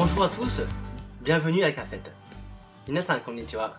[0.00, 0.62] Bonjour à tous,
[1.22, 2.10] bienvenue à la cafette.
[2.86, 3.78] 皆さんこんにちは。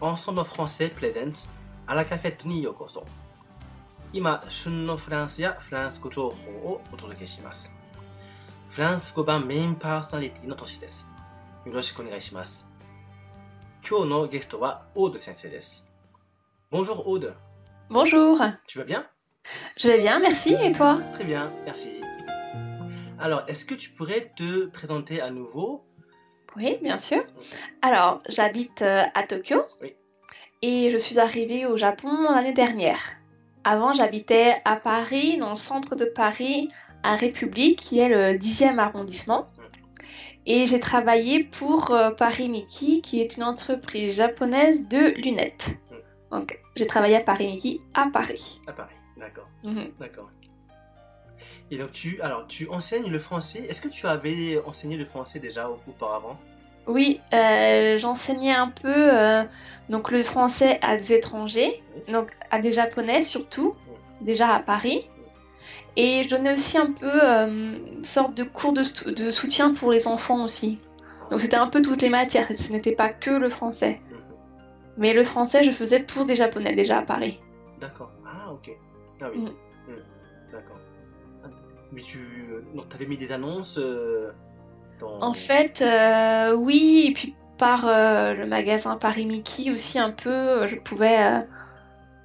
[0.00, 1.48] Ensemble en français Pleasance
[1.86, 3.06] あらカフェットにようこそ。
[4.12, 7.72] 今、旬のフランスやフランス語情報をお届けします。
[8.68, 11.08] フランス語版メインパーソナリティの年です。
[11.64, 12.70] よろしくお願いします。
[13.88, 15.86] 今日のゲストはオード先生です。
[16.70, 17.34] Bonjour Aude,
[17.90, 18.38] Bonjour,
[18.68, 19.04] tu vas bien
[19.76, 21.88] je vais bien, merci, et toi Très bien, merci.
[23.19, 25.83] Alors, est-ce que tu pourrais te présenter à nouveau?
[26.57, 27.23] Oui, bien sûr.
[27.81, 29.93] Alors, j'habite euh, à Tokyo Oui.
[30.61, 33.01] et je suis arrivée au Japon l'année dernière.
[33.63, 36.69] Avant, j'habitais à Paris, dans le centre de Paris,
[37.03, 39.47] à République, qui est le 10e arrondissement.
[40.45, 45.71] Et j'ai travaillé pour euh, Paris Miki, qui est une entreprise japonaise de lunettes.
[46.31, 48.61] Donc, j'ai travaillé à Paris Miki à Paris.
[48.67, 49.47] À Paris, d'accord.
[49.63, 49.91] Mhm.
[49.99, 50.29] D'accord.
[51.71, 53.65] Et donc tu, alors tu enseignes le français.
[53.69, 56.37] Est-ce que tu avais enseigné le français déjà au- auparavant?
[56.87, 59.43] Oui, euh, j'enseignais un peu euh,
[59.89, 62.13] donc le français à des étrangers, Oui.
[62.13, 63.73] donc à des japonais surtout,
[64.21, 65.09] déjà à Paris.
[65.97, 68.83] Et je donnais aussi un peu euh, une sorte de cours de
[69.31, 70.77] soutien pour les enfants aussi.
[71.31, 73.99] Donc c'était un peu toutes les matières, ce n'était pas que le français.
[74.11, 74.17] Mhm.
[74.97, 77.41] Mais le français, je faisais pour des japonais déjà à Paris.
[77.81, 78.11] D'accord.
[78.25, 78.69] Ah ok.
[79.21, 79.39] Ah oui.
[79.39, 79.45] Mm.
[79.45, 80.03] Mm.
[80.51, 80.77] D'accord.
[81.91, 82.19] Mais tu,
[82.73, 84.31] donc t'avais mis des annonces euh,
[84.99, 85.19] dans.
[85.21, 90.29] En fait, euh, oui, et puis par euh, le magasin Paris Mickey aussi un peu,
[90.29, 91.39] euh, je pouvais euh,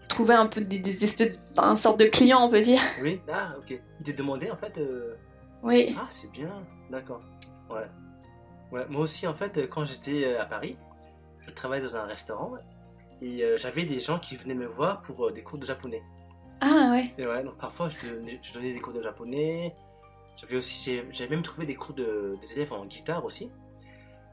[0.08, 2.81] trouver un peu des, des espèces, enfin, une sorte de client, on peut dire.
[3.03, 3.20] Oui.
[3.33, 3.81] Ah ok.
[4.00, 4.77] Il te demandait en fait.
[4.78, 5.14] euh,
[5.62, 5.94] Oui.
[5.98, 6.50] Ah c'est bien.
[6.91, 7.22] D'accord.
[7.70, 7.86] Ouais.
[8.72, 8.86] Ouais.
[8.88, 10.77] Moi aussi en fait quand j'étais euh, à Paris,
[11.41, 12.53] je travaillais dans un restaurant
[13.22, 16.03] et euh, j'avais des gens qui venaient me voir pour euh, des cours de japonais.
[16.61, 17.05] Ah ouais.
[17.19, 19.75] Et ouais, donc parfois je donnais, je donnais des cours de japonais.
[20.36, 23.50] J'avais aussi, j'ai- j'avais même trouvé des cours de, des élèves en guitare aussi.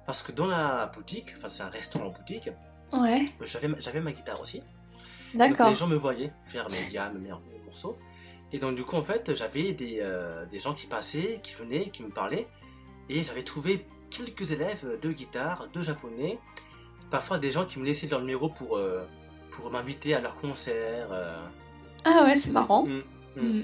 [0.06, 2.50] Parce que dans la boutique, enfin c'est un restaurant boutique,
[2.94, 3.26] Ouais.
[3.42, 4.60] j'avais, ma- j'avais ma guitare aussi.
[5.34, 5.70] Donc D'accord.
[5.70, 7.98] les gens me voyaient faire mes gammes, mes, mes morceaux.
[8.54, 11.90] Et donc du coup en fait j'avais des, euh, des gens qui passaient, qui venaient,
[11.90, 12.48] qui me parlaient.
[13.10, 16.40] Et j'avais trouvé quelques élèves de guitare, de japonais.
[17.12, 19.06] Parfois des gens qui me laissaient leur numéro pour, euh,
[19.52, 21.10] pour m'inviter à leur concert.
[21.12, 21.46] euh.
[22.10, 22.86] Ah ouais, c'est marrant.
[22.86, 23.02] Mm,
[23.36, 23.42] mm.
[23.42, 23.64] Mm.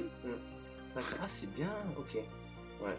[0.96, 2.16] D'accord, ah c'est bien, ok.
[2.82, 2.92] Ouais.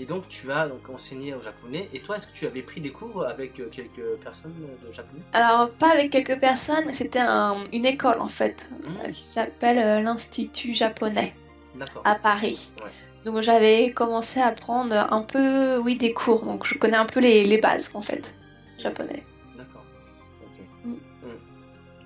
[0.00, 1.88] Et donc tu as donc enseigné au japonais.
[1.92, 4.54] Et toi, est-ce que tu avais pris des cours avec euh, quelques personnes
[4.86, 5.22] de japonais?
[5.32, 8.86] Alors, pas avec quelques personnes, mais c'était un- une école en fait, Mm.
[9.06, 11.34] euh, qui s'appelle euh, l'Institut japonais
[11.74, 12.02] D'accord.
[12.04, 12.72] à Paris.
[12.84, 12.90] Ouais.
[13.24, 16.44] Donc j'avais commencé à prendre un peu, oui, des cours.
[16.44, 18.32] Donc je connais un peu les, les bases en fait,
[18.78, 19.24] japonais.
[19.56, 19.84] D'accord.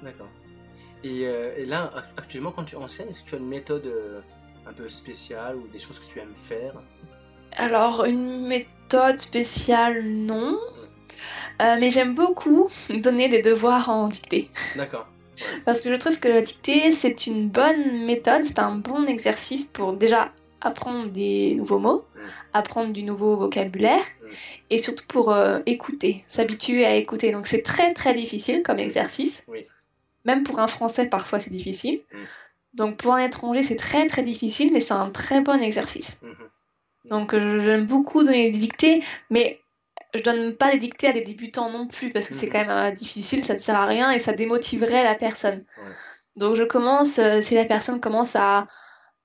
[0.02, 0.26] D'accord.
[1.04, 3.86] Et, euh, et là, ac- actuellement, quand tu enseignes, est-ce que tu as une méthode
[3.86, 4.20] euh,
[4.66, 6.74] un peu spéciale ou des choses que tu aimes faire?
[7.56, 10.56] Alors, une méthode spéciale, non.
[11.60, 14.48] Euh, mais j'aime beaucoup donner des devoirs en dictée.
[14.76, 15.06] D'accord.
[15.64, 19.64] Parce que je trouve que la dictée, c'est une bonne méthode, c'est un bon exercice
[19.64, 20.30] pour déjà
[20.60, 22.20] apprendre des nouveaux mots, Mm.
[22.52, 24.26] apprendre du nouveau vocabulaire, Mm.
[24.70, 25.34] et surtout pour
[25.66, 27.32] écouter, s'habituer à écouter.
[27.32, 29.42] Donc c'est très très difficile comme exercice.
[29.48, 29.66] Oui.
[30.24, 32.00] Même pour un français, parfois c'est difficile.
[32.12, 32.16] Mm.
[32.74, 36.18] Donc pour un étranger, c'est très très difficile, mais c'est un très bon exercice.
[36.22, 36.48] Mhm.
[37.06, 39.60] Donc euh, j'aime beaucoup donner des dictées, mais
[40.14, 42.52] je donne pas des dictées à des débutants non plus parce que c'est Mhm.
[42.52, 45.64] quand même euh, difficile, ça ne sert à rien et ça démotiverait la personne.
[45.78, 45.92] Ouais.
[46.36, 48.66] Donc je commence, euh, si la personne commence à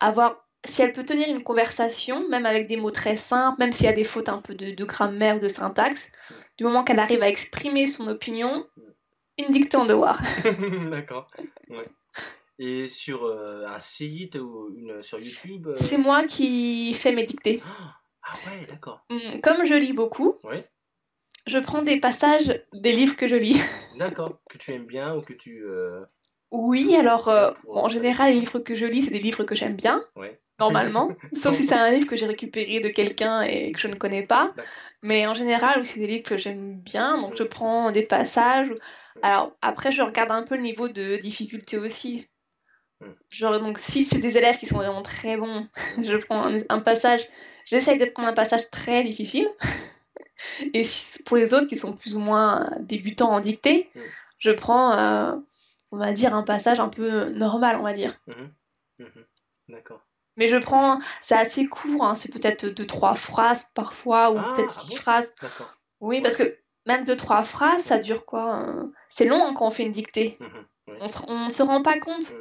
[0.02, 3.86] avoir, si elle peut tenir une conversation, même avec des mots très simples, même s'il
[3.86, 6.36] y a des fautes un peu de, de grammaire ou de syntaxe, Mhm.
[6.58, 8.66] du moment qu'elle arrive à exprimer son opinion,
[9.38, 10.22] une dictée en devoir.
[10.90, 11.28] D'accord.
[11.70, 11.86] Ouais.
[12.60, 17.24] Et sur euh, un site ou une, sur YouTube euh, C'est moi qui fais mes
[17.24, 17.62] dictées.
[18.24, 19.06] Ah ouais, d'accord.
[19.10, 20.58] Hum, Comme je lis beaucoup, Oui.
[21.46, 23.62] je prends des passages des livres que je lis.
[23.98, 24.40] D'accord.
[24.50, 25.64] Que tu aimes bien ou que tu.
[25.70, 26.00] euh,
[26.52, 29.76] Oui, alors euh, en général, les livres que je lis, c'est des livres que j'aime
[29.76, 30.40] bien, Ouais.
[30.60, 31.10] normalement.
[31.34, 34.24] Sauf si c'est un livre que j'ai récupéré de quelqu'un et que je ne connais
[34.24, 34.54] pas.
[35.04, 38.74] Mais en général, c'est des livres que j'aime bien, donc je prends des passages.
[39.22, 42.28] Alors après, je regarde un peu le niveau de difficulté aussi.
[43.30, 45.68] Genre, donc si c'est des élèves qui sont vraiment très bons,
[46.02, 47.28] je prends un, un passage,
[47.66, 49.50] j'essaye de prendre un passage très difficile.
[50.74, 53.90] Et si, pour les autres qui sont plus ou moins débutants en dictée,
[54.40, 55.36] je prends, euh,
[55.92, 58.14] on va dire, un passage un peu normal, on va dire.
[58.28, 58.52] mhm,
[59.00, 59.26] mhm.
[59.70, 60.02] D'accord.
[60.38, 64.54] Mais je prends, c'est assez court, hein, c'est peut-être deux, trois phrases parfois, ou Ah,
[64.56, 65.34] peut-être ah six bon phrases.
[65.42, 65.74] D'accord.
[66.00, 69.66] Oui, parce que même deux, trois phrases, ça dure quoi euh, C'est long hein, quand
[69.68, 70.38] on fait une dictée.
[70.40, 70.98] Mhm, ouais.
[71.02, 72.34] On se, on se rend pas compte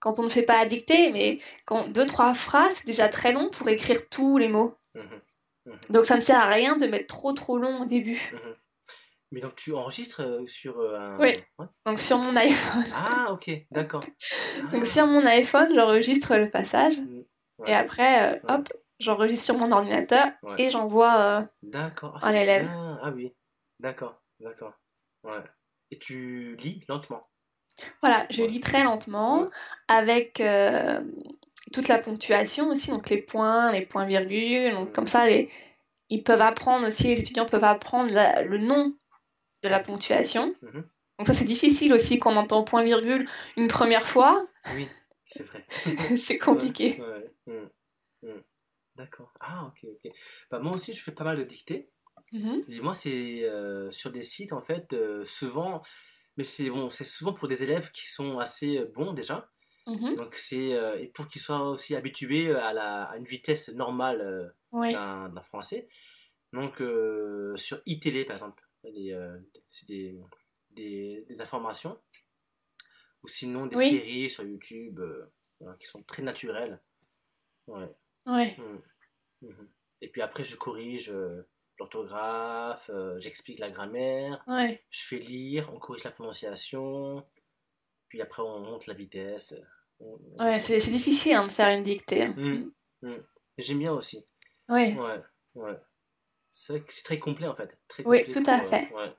[0.00, 3.32] quand on ne fait pas la dictée, mais quand deux, trois phrases, c'est déjà très
[3.32, 4.76] long pour écrire tous les mots.
[5.90, 8.32] Donc ça ne sert à rien de mettre trop trop long au début.
[9.32, 11.18] Mais donc tu enregistres euh, sur euh, un.
[11.18, 11.36] Oui.
[11.58, 11.66] Ouais.
[11.86, 14.00] Donc sur mon iPhone, Ah, ok, d'accord.
[14.72, 16.94] donc Ah, sur mon iPhone, j'enregistre le passage
[17.58, 17.70] ouais.
[17.70, 18.54] et après, euh, Ouais.
[18.54, 18.68] hop,
[18.98, 20.26] j'enregistre sur mon ordinateur
[20.58, 21.20] et j'envoie.
[21.20, 22.18] euh, D'accord.
[22.22, 22.62] Ah, Un c'est élève.
[22.62, 23.00] bien.
[23.02, 23.32] Ah oui,
[23.78, 24.72] d'accord, d'accord.
[25.22, 25.42] Ouais.
[25.92, 27.22] Et tu lis lentement?
[28.02, 29.46] Voilà, je lis très lentement
[29.88, 31.00] avec euh,
[31.72, 34.72] toute la ponctuation aussi, donc les points, les points virgules.
[34.72, 35.50] Donc comme ça, les...
[36.08, 38.92] ils peuvent apprendre aussi, les étudiants peuvent apprendre la- le nom
[39.62, 40.54] de la ponctuation.
[40.62, 40.84] Mhm.
[41.18, 44.46] Donc ça, c'est difficile aussi quand on entend point virgule une première fois.
[44.74, 44.88] Oui,
[45.26, 45.66] c'est vrai.
[46.18, 47.00] c'est compliqué.
[47.00, 47.70] Ouais, ouais.
[48.22, 48.42] Mm, mm.
[48.96, 49.32] D'accord.
[49.40, 50.12] Ah, ok, ok.
[50.50, 51.90] Bah, moi aussi, je fais pas mal de dictées.
[52.32, 52.64] Mhm.
[52.68, 55.82] Et moi, c'est euh, sur des sites, en fait, euh, souvent,
[56.36, 59.50] mais c'est bon, c'est souvent pour des élèves qui sont assez euh, bons déjà.
[59.86, 60.16] Mhm.
[60.16, 64.20] Donc, c'est euh, et pour qu'ils soient aussi habitués à, la, à une vitesse normale
[64.20, 65.88] euh, d'un d'un français.
[66.52, 69.38] Donc, euh, sur iTélé, par exemple, des, euh,
[69.68, 70.18] c'est des,
[70.70, 72.00] des, des informations.
[73.22, 73.90] Ou sinon, des Oui.
[73.90, 75.30] séries sur YouTube euh,
[75.60, 76.80] voilà, qui sont très naturelles.
[77.66, 77.88] Ouais.
[78.26, 78.56] Ouais.
[78.58, 78.82] Mhm.
[79.50, 79.68] Mhm.
[80.00, 81.46] Et puis après, je corrige euh,
[81.78, 84.82] l'orthographe, euh, j'explique la grammaire, Ouais.
[84.90, 87.26] je fais lire, on corrige la prononciation,
[88.08, 89.54] puis après, on monte la vitesse.
[89.98, 92.28] On- on- Ouais, c'est c'est difficile hein, de faire une dictée.
[92.28, 92.72] Mhm.
[93.58, 94.26] J'aime bien aussi.
[94.70, 94.94] Ouais.
[94.96, 95.20] Ouais,
[95.56, 95.78] ouais.
[96.52, 97.78] C'est vrai que c'est très complet en fait.
[97.88, 98.92] Très Oui, tout à euh, fait.
[98.94, 99.12] ouais,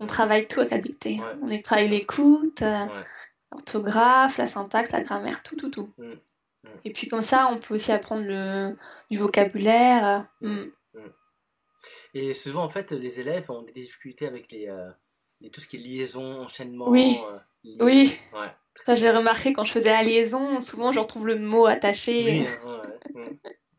[0.00, 1.18] On travaille tout avec la dictée.
[1.20, 1.34] Ouais.
[1.42, 3.04] On travaille l'écoute, euh, ouais.
[3.52, 5.90] l'orthographe, la syntaxe, la grammaire, tout, tout, tout.
[5.98, 6.12] Mm.
[6.64, 6.68] Mm.
[6.84, 8.76] Et puis comme ça, on peut aussi apprendre le,
[9.10, 10.26] du vocabulaire.
[10.40, 10.64] Mm.
[12.14, 14.90] Et souvent en fait, les élèves ont des difficultés avec les, euh,
[15.40, 16.88] les- tout ce qui est liaison, enchaînement.
[16.88, 17.18] Oui.
[17.64, 18.16] euh, Oui,
[18.86, 22.24] ça j'ai remarqué quand je faisais la liaison, souvent je retrouve le mot attaché.
[22.24, 22.82] Oui, hein,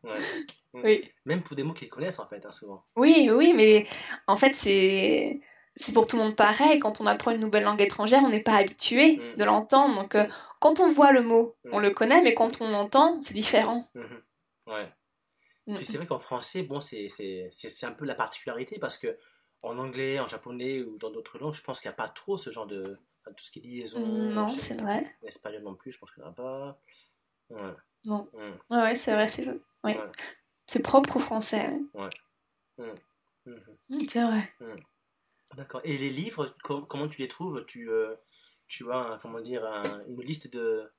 [0.06, 0.14] ouais.
[0.74, 0.80] Mm.
[0.84, 2.84] Oui, Même pour des mots qu'ils connaissent en fait, hein, souvent.
[2.96, 3.86] oui, oui, mais
[4.26, 5.40] en fait c'est
[5.74, 6.78] c'est pour tout le monde pareil.
[6.80, 9.36] Quand on apprend une nouvelle langue étrangère, on n'est pas habitué Mm.
[9.38, 9.94] de l'entendre.
[10.02, 10.26] Donc euh,
[10.60, 11.70] quand on voit le mot, Mm.
[11.72, 13.88] on le connaît, mais quand on l'entend, c'est différent.
[13.94, 14.22] Mhm.
[14.66, 14.86] Ouais.
[15.66, 15.76] Mm.
[15.76, 18.98] Puis c'est vrai qu'en français, bon, c'est c'est- c'est- c'est un peu la particularité parce
[18.98, 19.16] que
[19.62, 22.36] en anglais, en japonais ou dans d'autres langues, je pense qu'il n'y a pas trop
[22.36, 22.98] ce genre de.
[23.22, 24.00] enfin, tout ce qui est liaison.
[24.00, 25.06] Non, c'est vrai.
[25.22, 26.78] En espagnol non plus, je pense qu'il n'y en a pas.
[27.50, 27.72] Ouais.
[28.04, 28.28] Non.
[28.32, 28.74] Mm.
[28.74, 29.48] Ouais, c'est vrai, c'est.
[29.84, 29.98] Ouais.
[30.66, 31.70] C'est propre au français.
[31.94, 32.10] ouais.
[32.78, 33.56] Mhm.
[33.90, 34.52] Mm, c'est vrai.
[35.56, 35.80] D'accord.
[35.84, 37.64] Et les livres, com- comment tu les trouves?
[37.66, 38.14] Tu, euh,
[38.66, 40.90] tu as, un- comment dire, un- une liste de,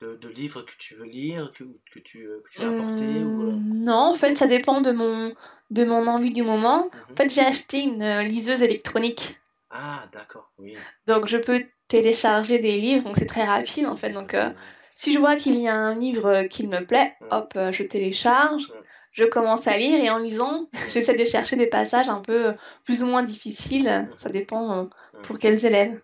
[0.00, 3.42] de, de livres que tu veux lire, que, que tu, euh, que tu apporté ou,
[3.42, 5.34] euh, Hum, Non, en fait, ça dépend de mon,
[5.70, 6.84] de mon envie du moment.
[6.84, 7.00] mhm.
[7.12, 9.40] En fait, j'ai acheté une liseuse électronique.
[9.70, 10.76] Ah, d'accord, oui.
[11.06, 13.04] Donc, je peux télécharger des livres.
[13.04, 14.10] Donc, c'est très rapide, en fait.
[14.12, 14.50] Donc, euh,
[14.94, 18.72] si je vois qu'il y a un livre qui me plaît, hop, euh, je télécharge.
[19.12, 22.52] Je commence à lire et en lisant, j'essaie de chercher des passages un peu euh,
[22.84, 24.10] plus ou moins difficiles.
[24.16, 24.84] Ça dépend euh,
[25.22, 26.00] pour quels élèves.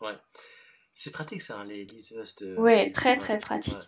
[0.00, 0.12] Ouais.
[0.94, 2.56] C'est pratique ça, hein, les liseuses de.
[2.56, 3.74] Ouais, très, très pratique.
[3.74, 3.80] Ouais,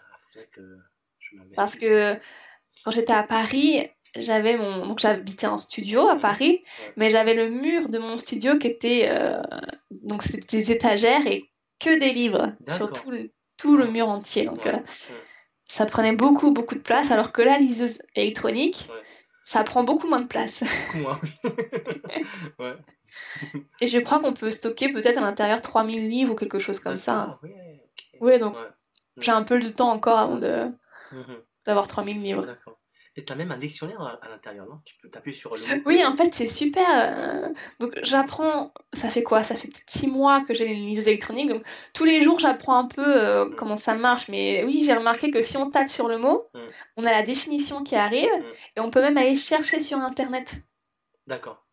[0.44, 0.78] ah, que
[1.19, 1.37] je.
[1.56, 2.14] Parce que
[2.84, 6.20] quand j'étais à Paris, j'avais mon donc j'habitais en studio à Mhm.
[6.20, 6.93] Paris, Ouais.
[6.96, 9.40] mais j'avais le mur de mon studio qui était euh,
[9.90, 11.50] donc c'était des étagères et
[11.81, 13.31] que des livres sur tout le,
[13.62, 14.44] tout le mur entier.
[14.44, 15.14] Donc Ouais, euh,
[15.64, 19.00] ça prenait beaucoup beaucoup de place alors que la liseuse électronique, Ouais.
[19.45, 20.62] ça prend beaucoup moins de place.
[20.92, 21.31] Beaucoup moins, oui.
[22.59, 22.76] ouais.
[23.81, 26.97] Et je crois qu'on peut stocker peut-être à l'intérieur 3000 livres ou quelque chose comme
[26.97, 27.38] ça.
[27.42, 28.57] D'accord, ouais, donc
[29.21, 30.66] j'ai un peu le temps encore avant de
[31.12, 31.42] Mhm.
[31.66, 32.47] d'avoir 3000 livres.
[32.47, 32.78] D'accord.
[33.14, 34.76] Et t'as même un dictionnaire à, l'intérieur, non?
[34.87, 35.83] Tu peux t'appuyer sur le mot.
[35.85, 36.87] Oui, en fait, c'est super.
[36.88, 38.73] euh, Donc, j'apprends.
[38.95, 39.42] Ça fait quoi?
[39.45, 41.50] Ça fait peut-être six mois que j'ai une liseuse électronique.
[41.50, 43.57] Donc, tous les jours, j'apprends un peu euh, Mm.
[43.57, 44.28] comment ça marche.
[44.28, 46.59] Mais oui, j'ai remarqué que si on tape sur le mot, Mm.
[46.97, 48.52] on a la définition qui arrive Mm.
[48.76, 50.54] et on peut même aller chercher sur Internet.
[51.26, 51.66] D'accord.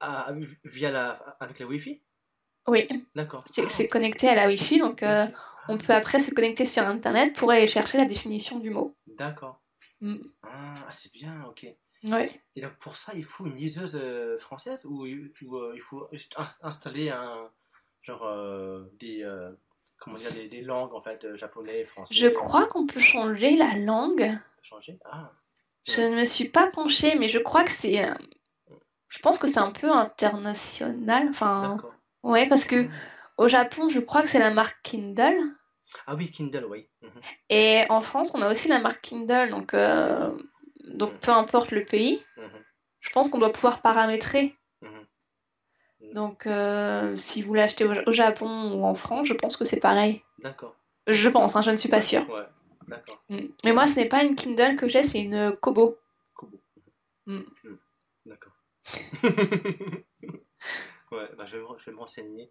[0.00, 0.32] Ah,
[0.64, 1.10] via la,
[1.40, 2.00] avec la Wi-Fi?
[2.68, 2.86] Oui,
[3.16, 3.44] D'accord.
[3.46, 4.78] c'est connecté à la Wi-Fi.
[4.78, 5.26] Donc, euh,
[5.68, 8.96] on peut après se connecter sur Internet pour aller chercher la définition du mot.
[9.06, 9.61] D'accord.
[10.02, 10.16] Mm.
[10.42, 11.66] Ah, c'est bien, ok.
[12.08, 12.42] Ouais.
[12.56, 16.34] Et donc pour ça, il faut une liseuse euh, française ou, euh, il faut juste
[16.36, 17.48] ins- installer un
[18.02, 19.52] genre euh, des euh,
[19.98, 22.12] comment dire des, des langues en fait euh, japonais, français.
[22.14, 24.36] Je crois qu'on peut changer la langue.
[24.62, 24.98] changer?
[25.04, 25.30] Ah.
[25.86, 28.04] Je ne me suis pas penchée, mais je crois que c'est.
[28.04, 28.14] euh,
[29.08, 31.28] Je pense que c'est un peu international.
[31.28, 31.78] Enfin,
[32.24, 32.92] ouais, parce que Ah.
[33.36, 35.38] au Japon, je crois que c'est la marque Kindle.
[36.06, 36.88] Ah oui, Kindle, oui.
[37.02, 37.10] Mhm.
[37.50, 39.50] Et en France, on a aussi la marque Kindle.
[39.50, 40.30] Donc, euh,
[40.84, 42.64] donc peu importe le pays, Mhm.
[43.00, 44.56] je pense qu'on doit pouvoir paramétrer.
[44.80, 45.06] Mhm.
[46.14, 49.80] Donc, euh, si vous l'achetez au, au Japon ou en France, je pense que c'est
[49.80, 50.22] pareil.
[50.38, 50.76] D'accord.
[51.06, 52.28] Je pense, hein, je ne suis pas sûre.
[52.30, 52.44] Ouais.
[52.88, 53.22] d'accord.
[53.30, 53.46] Mm.
[53.64, 55.96] Mais moi, ce n'est pas une Kindle que j'ai, c'est une Kobo.
[56.34, 56.60] Kobo.
[57.26, 57.38] Mm.
[57.64, 57.76] Mm.
[58.26, 58.52] D'accord.
[61.12, 62.50] ouais, bah, je, vais, je vais me renseigner.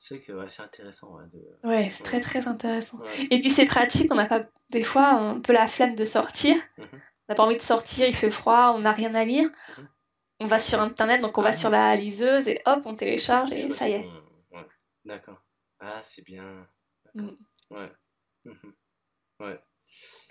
[0.00, 1.16] C'est que ouais, c'est intéressant.
[1.16, 1.58] ouais, de...
[1.64, 3.00] Ouais, c'est très très intéressant.
[3.30, 6.56] Et puis c'est pratique, on n'a pas des fois un peu la flemme de sortir.
[6.78, 6.86] Mhm.
[6.92, 9.50] On n'a pas envie de sortir, il fait froid, on n'a rien à lire.
[9.76, 9.88] Mhm.
[10.40, 11.46] On va sur internet, donc on Ah.
[11.46, 14.08] va sur la liseuse et hop, on télécharge et ça y est.
[15.04, 15.42] D'accord.
[15.80, 16.66] Ah, c'est bien.
[17.14, 17.30] Mm.
[17.70, 17.92] Ouais.
[18.44, 18.74] Mhm.
[19.40, 19.58] Ouais.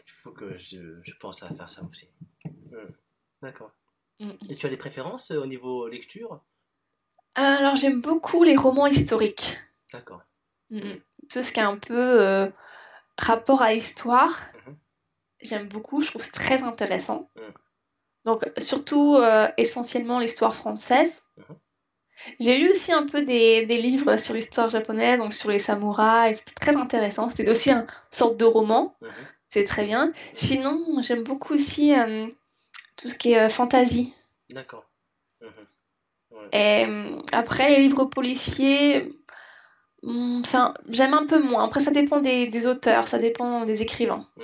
[0.06, 2.10] Il faut que je, je pense à faire ça aussi.
[2.46, 2.94] Mm.
[3.42, 3.72] D'accord.
[4.20, 4.32] Mm.
[4.50, 6.42] Et tu as des préférences euh, au niveau lecture?
[7.38, 9.58] Alors j'aime beaucoup les romans historiques.
[9.94, 10.22] D'accord.
[10.72, 10.94] Mm.
[11.30, 12.48] Tout ce qui est un peu euh,
[13.18, 14.76] rapport à l'histoire, Mhm.
[15.44, 17.30] j'aime beaucoup, je trouve c'est très intéressant.
[17.36, 17.42] Mm.
[18.26, 21.22] Donc surtout euh, essentiellement l'histoire française.
[21.38, 21.56] Mhm.
[22.40, 26.40] J'ai lu aussi un peu des, des livres sur l'histoire japonaise, donc sur les samouraïs,
[26.40, 27.30] c'était très intéressant.
[27.30, 29.10] C'était aussi une sorte de roman, Mhm.
[29.48, 30.12] c'est très bien.
[30.34, 32.28] Sinon, j'aime beaucoup aussi euh,
[32.96, 34.12] tout ce qui est fantasy.
[34.50, 34.86] D'accord.
[36.52, 39.14] Et euh, après, les livres policiers,
[40.44, 41.66] ça, j'aime un peu moins.
[41.66, 44.28] Après, ça dépend des, des auteurs, ça dépend des écrivains.
[44.38, 44.42] Mm.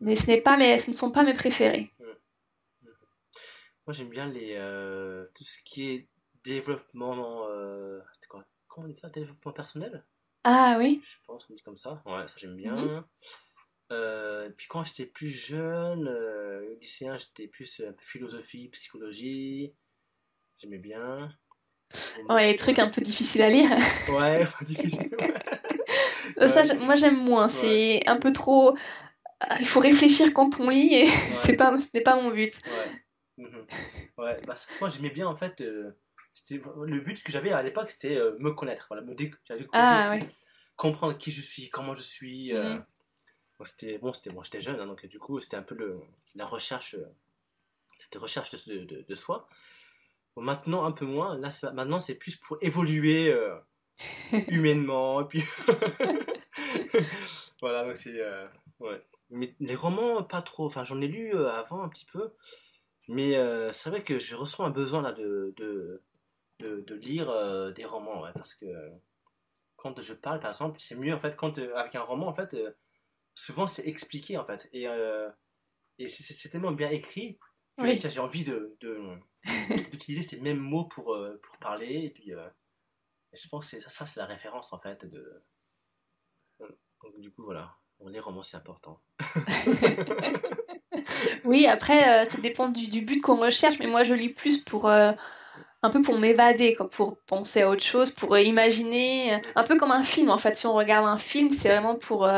[0.00, 1.92] Mais ce pas mes, ce ne sont pas mes préférés.
[3.86, 6.08] Moi, j'aime bien les, euh, tout ce qui est
[6.44, 7.46] développement.
[7.48, 8.44] Euh, quoi?
[8.68, 9.08] Comment on dit ça?
[9.08, 10.04] Développement personnel?
[10.44, 11.00] Ah oui?
[11.04, 12.02] Je pense qu'on dit comme ça.
[12.06, 12.74] Ouais, ça j'aime bien.
[12.74, 13.04] Mhm.
[13.92, 16.08] Euh, puis quand j'étais plus jeune,
[16.80, 19.74] lycéen, j'étais plus philosophie, psychologie.
[20.62, 21.28] J'aimais bien.
[22.28, 23.68] Ouais, les trucs un peu difficiles à lire.
[24.08, 25.10] Ouais, difficile.
[25.18, 25.34] ouais.
[26.40, 26.64] Euh, Ça, Ouais.
[26.64, 27.48] j'ai- moi, j'aime moins.
[27.48, 28.76] C'est un peu trop.
[29.40, 32.56] Ah, Il faut réfléchir quand on lit et c'est pas, ce n'est pas mon but.
[32.66, 33.44] Ouais.
[33.44, 33.66] Mhm.
[34.18, 35.60] Ouais, bah, moi j'aimais bien en fait.
[35.60, 35.90] euh,
[36.50, 39.34] le but que j'avais à l'époque, c'était euh, me connaître, voilà, me déc-
[39.72, 40.16] Ah,
[40.76, 42.54] comprendre qui je suis, comment je suis.
[42.56, 42.84] euh, Mhm.
[43.64, 46.00] c'était bon, c'était bon, j'étais jeune, hein, donc du coup c'était un peu le,
[46.34, 47.04] la recherche, euh,
[47.98, 49.48] c'était recherche de, de, de soi.
[50.36, 51.36] Bon, maintenant un peu moins.
[51.38, 53.56] Là, ça- maintenant c'est plus pour évoluer euh,
[54.48, 55.20] humainement.
[55.22, 55.42] Et puis
[57.60, 58.46] voilà, donc c'est euh,
[58.80, 59.00] ouais.
[59.30, 60.66] Mais les romans, pas trop.
[60.66, 62.32] Enfin, j'en ai lu euh, avant un petit peu.
[63.08, 63.32] Mais
[63.72, 66.02] c'est vrai que je ressens un besoin là de, de,
[66.60, 68.22] de, de lire des romans.
[68.22, 68.66] ouais, parce que
[69.76, 72.56] quand je parle, par exemple, c'est mieux en fait, quand, avec un roman, en fait,
[73.34, 74.68] souvent c'est expliqué en fait.
[74.72, 74.86] Et,
[75.98, 77.38] et c'est- tellement bien écrit
[77.76, 78.00] que Oui.
[78.00, 79.00] j'ai envie de, de-
[79.90, 82.04] d'utiliser ces mêmes mots pour, euh, pour parler.
[82.04, 82.48] Et puis, euh,
[83.32, 85.04] je pense que ça, c'est la référence en fait.
[85.04, 85.42] De...
[86.58, 87.76] Donc, du coup, voilà.
[87.98, 89.00] Bon, les romans, c'est important.
[91.44, 94.58] Oui, après, euh, ça dépend du, du but qu'on recherche, mais moi, je lis plus
[94.58, 94.88] pour.
[94.88, 95.16] un
[95.92, 100.30] peu pour m'évader, pour penser à autre chose, pour imaginer, un peu comme un film
[100.30, 100.56] en fait.
[100.56, 102.28] Si on regarde un film, c'est vraiment pour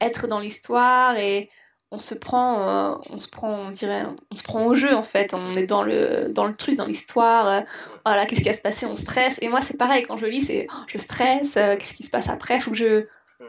[0.00, 1.50] être dans l'histoire et
[1.90, 5.02] on se prend, euh, on se prend, on dirait, on se prend au jeu en
[5.02, 5.32] fait.
[5.34, 7.46] On est dans le, dans le truc, dans l'histoire.
[7.48, 7.60] euh,
[8.04, 9.38] voilà, qu'est-ce qui va se passer On stresse.
[9.42, 11.56] Et moi, c'est pareil quand je lis, c'est, oh, je stresse.
[11.56, 12.60] euh, qu'est-ce qui se passe après?
[12.60, 13.06] Faut que je,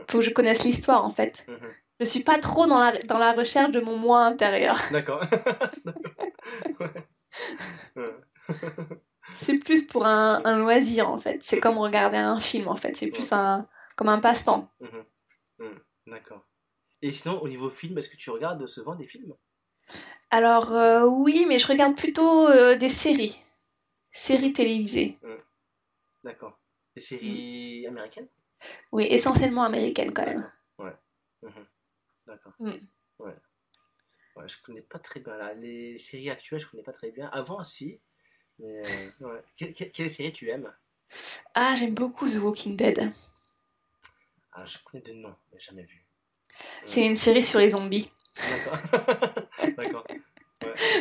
[0.10, 1.46] faut que je connaisse l'histoire en fait.
[1.48, 1.58] Mhm.
[2.00, 4.78] Je suis pas trop dans la, dans la recherche de mon moi intérieur.
[4.92, 5.22] D'accord.
[9.34, 11.44] C'est plus pour un, un loisir en fait.
[11.44, 12.96] C'est comme regarder un film en fait.
[12.96, 14.70] C'est plus un comme un passe-temps.
[14.80, 15.04] Mhm.
[15.60, 15.80] Mhm.
[16.08, 16.46] D'accord.
[17.02, 19.34] Et sinon, au niveau film, est-ce que tu regardes souvent des films?
[20.30, 23.40] Alors euh, oui, mais je regarde plutôt euh, des séries,
[24.12, 25.18] séries télévisées.
[26.24, 26.60] D'accord.
[26.96, 28.28] Des séries américaines?
[28.92, 30.52] Oui, essentiellement américaines quand même.
[31.42, 31.66] Mhm.
[32.28, 32.52] D'accord.
[32.60, 32.72] Mm.
[33.20, 33.36] Ouais.
[34.36, 35.38] Ouais, je connais pas très bien.
[35.38, 35.54] Là.
[35.54, 37.28] Les séries actuelles, je connais pas très bien.
[37.30, 38.02] Avant, si.
[38.60, 39.42] Mais, euh, ouais.
[39.58, 40.70] Que- que- quelle série tu aimes?
[41.54, 43.14] Ah, j'aime beaucoup The Walking Dead.
[44.52, 46.06] Ah, je connais de nom, mais jamais vu.
[46.86, 48.10] C'est une série sur les zombies.
[48.50, 48.80] D'accord.
[49.78, 50.04] D'accord.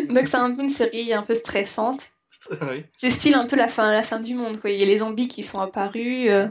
[0.08, 2.00] Donc c'est un peu une série un peu stressante.
[2.62, 2.84] oui.
[2.96, 4.70] C'est style un peu la fin, la fin du monde quoi.
[4.70, 6.28] Il y a les zombies qui sont apparus.
[6.30, 6.46] euh,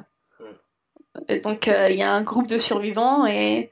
[1.43, 3.71] donc euh, il y a un groupe de survivants et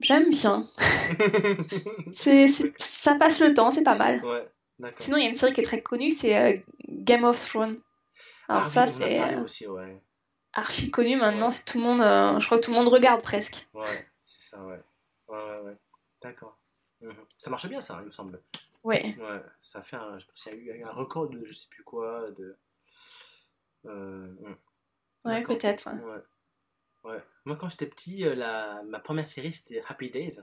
[0.00, 0.68] j'aime bien.
[2.12, 4.24] C'est, c'est- ça passe le temps, c'est pas mal.
[4.24, 4.48] ouais.
[4.80, 4.96] D'accord.
[5.00, 6.56] Sinon, il y a une série qui est très connue, c'est euh,
[6.88, 7.76] Game of Thrones.
[8.48, 9.66] Alors Ah ça, c'est euh, aussi,
[10.52, 11.52] archi connu maintenant.
[11.52, 13.68] C'est tout le monde, euh, je crois que tout le monde regarde presque.
[13.72, 13.82] Ouais,
[14.24, 14.80] c'est ça, ouais.
[15.28, 15.76] Ouais, ouais, ouais.
[16.22, 16.58] D'accord.
[17.00, 17.14] Mhm.
[17.38, 18.42] Ça marche bien, ça, il me semble.
[18.82, 19.14] Ouais.
[19.18, 21.66] Ouais, ça fait un, je pense qu'il y a eu un record de je sais
[21.70, 22.56] plus quoi, de...
[23.86, 24.56] Euh, hum.
[25.24, 25.88] Ouais, peut-être.
[25.90, 26.22] Ouais.
[27.10, 27.22] Ouais.
[27.44, 28.82] Moi, quand j'étais petit, euh, la...
[28.84, 30.40] ma première série, c'était Happy Days.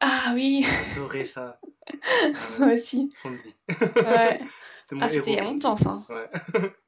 [0.00, 0.64] Ah oui,
[0.94, 1.60] J'adorais ça.
[2.58, 3.12] moi Euh, aussi.
[3.24, 4.40] Ouais.
[4.72, 6.02] C'était mon Ah, c'était il y a héros, longtemps ça.
[6.08, 6.30] Ouais.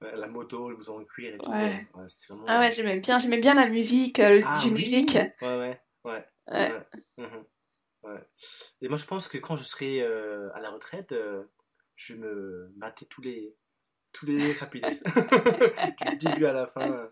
[0.00, 1.50] La moto, le blouson en cuir et tout.
[1.50, 1.86] Ouais.
[1.94, 2.44] Ouais, c'était vraiment...
[2.48, 5.14] Ah ouais, j'aimais bien, j'aimais bien la musique, euh, le Ah, générique.
[5.14, 6.26] Ouais, ouais, ouais.
[6.48, 6.72] Ouais.
[6.72, 6.86] Ouais.
[7.18, 7.44] Mhm.
[8.02, 8.20] Ouais.
[8.82, 11.44] Et moi, je pense que quand je serai euh, à la retraite, euh,
[11.96, 13.56] je vais me mater tous les
[14.12, 14.84] tous les rapides.
[16.20, 17.08] du début à la fin.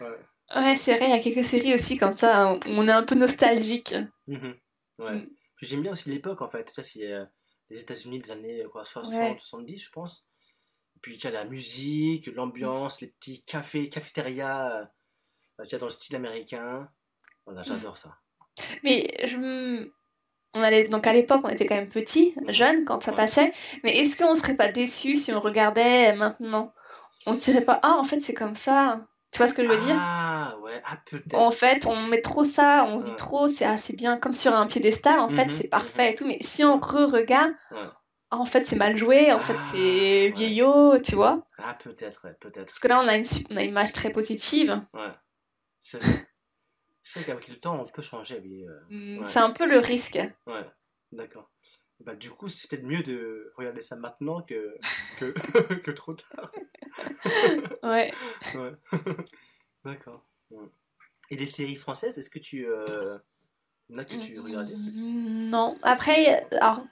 [0.00, 0.76] Ouais.
[0.76, 3.14] C'est vrai, il y a quelques séries aussi comme ça, on- on est un peu
[3.14, 3.94] nostalgique.
[4.26, 4.54] Mhm.
[5.00, 5.12] Ouais.
[5.16, 5.30] Mm.
[5.56, 6.70] Puis j'aime bien aussi l'époque en fait.
[6.70, 7.24] Ça, c'est euh,
[7.68, 9.36] les États-Unis des années quoi, 60, Ouais.
[9.38, 10.27] 70, je pense.
[11.02, 14.88] Puis tu as la musique, l'ambiance, les petits cafés, cafétérias,
[15.60, 16.88] euh, dans le style américain.
[17.46, 18.16] Voilà, j'adore ça.
[18.82, 19.36] Mais je
[20.54, 23.16] on allait donc à l'époque, on était quand même petits, jeunes quand ça Ouais.
[23.16, 23.52] passait.
[23.84, 26.72] Mais est-ce qu'on serait pas déçus si on regardait maintenant?
[27.26, 29.00] On se dirait pas, ah, en fait, c'est comme ça.
[29.30, 29.96] Tu vois ce que je veux dire?
[30.00, 31.34] Ah ouais, ah peut-être.
[31.34, 33.16] En fait, on met trop ça, on se dit Ouais.
[33.16, 36.26] trop, c'est assez bien, comme sur un piédestal, en fait, Mhm, c'est parfait et tout.
[36.26, 37.78] Mais si on re-regarde, Ouais.
[38.30, 39.78] Ah, en fait, c'est mal joué, en fait, Ah, c'est
[40.26, 40.32] ouais.
[40.36, 41.46] vieillot, tu vois?
[41.58, 42.66] Ah peut-être, ouais, peut-être.
[42.66, 44.80] Parce que là, on a une, su- on a une image très positive.
[44.92, 45.10] Ouais.
[45.80, 46.28] C'est vrai.
[47.02, 48.36] C'est vrai qu'avec le temps, on peut changer.
[48.36, 49.26] Euh, Hmm, Ouais.
[49.26, 50.18] C'est un peu le risque.
[50.46, 50.66] Ouais,
[51.12, 51.50] d'accord.
[52.00, 54.76] Bah, du coup, c'est peut-être mieux de regarder ça maintenant que,
[55.18, 55.24] que,
[55.84, 56.52] que trop tard.
[57.82, 58.12] Ouais.
[58.54, 58.72] Ouais.
[59.84, 60.24] D'accord.
[61.30, 62.66] Et des séries françaises, est-ce que tu.
[62.68, 63.18] Euh...
[63.96, 65.78] a que tu regardais Mm, Non.
[65.82, 66.82] Après, alors,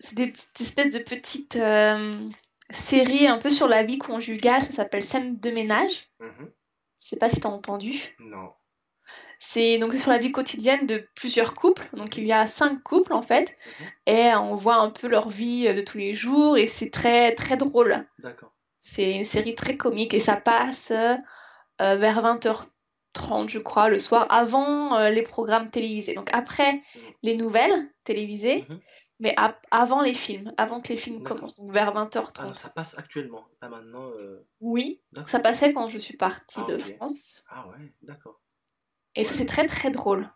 [0.00, 2.28] c'est des petites espèces de petites euh,
[2.70, 4.62] séries un peu sur la vie conjugale.
[4.62, 6.08] Ça s'appelle Scène de ménage.
[6.20, 6.50] Mhm.
[7.02, 8.16] Je sais pas si t'as entendu.
[8.18, 8.52] Non.
[9.38, 11.86] C'est donc c'est sur la vie quotidienne de plusieurs couples.
[11.92, 13.86] Donc il y a cinq couples en fait, Mhm.
[14.06, 17.34] et on voit un peu leur vie euh, de tous les jours et c'est très
[17.34, 18.06] très drôle.
[18.18, 18.52] D'accord.
[18.80, 21.16] C'est une série très comique et ça passe euh,
[21.82, 26.14] euh, vers 20h30 je crois le soir avant euh, les programmes télévisés.
[26.14, 27.02] Donc après Mhm.
[27.22, 28.80] les nouvelles télévisées, Mhm.
[29.18, 29.34] Mais
[29.70, 31.56] avant les films, avant que les films commencent.
[31.56, 32.46] Donc vers Ah, 20h30.
[32.46, 33.46] non, ça passe actuellement.
[33.62, 34.10] Là maintenant.
[34.10, 36.78] euh, Oui, ça passait quand je suis partie Ah, de.
[36.78, 37.44] France.
[37.48, 38.40] Ah ouais, d'accord.
[39.14, 39.36] Et ça, Ouais.
[39.38, 40.30] c'est très très drôle.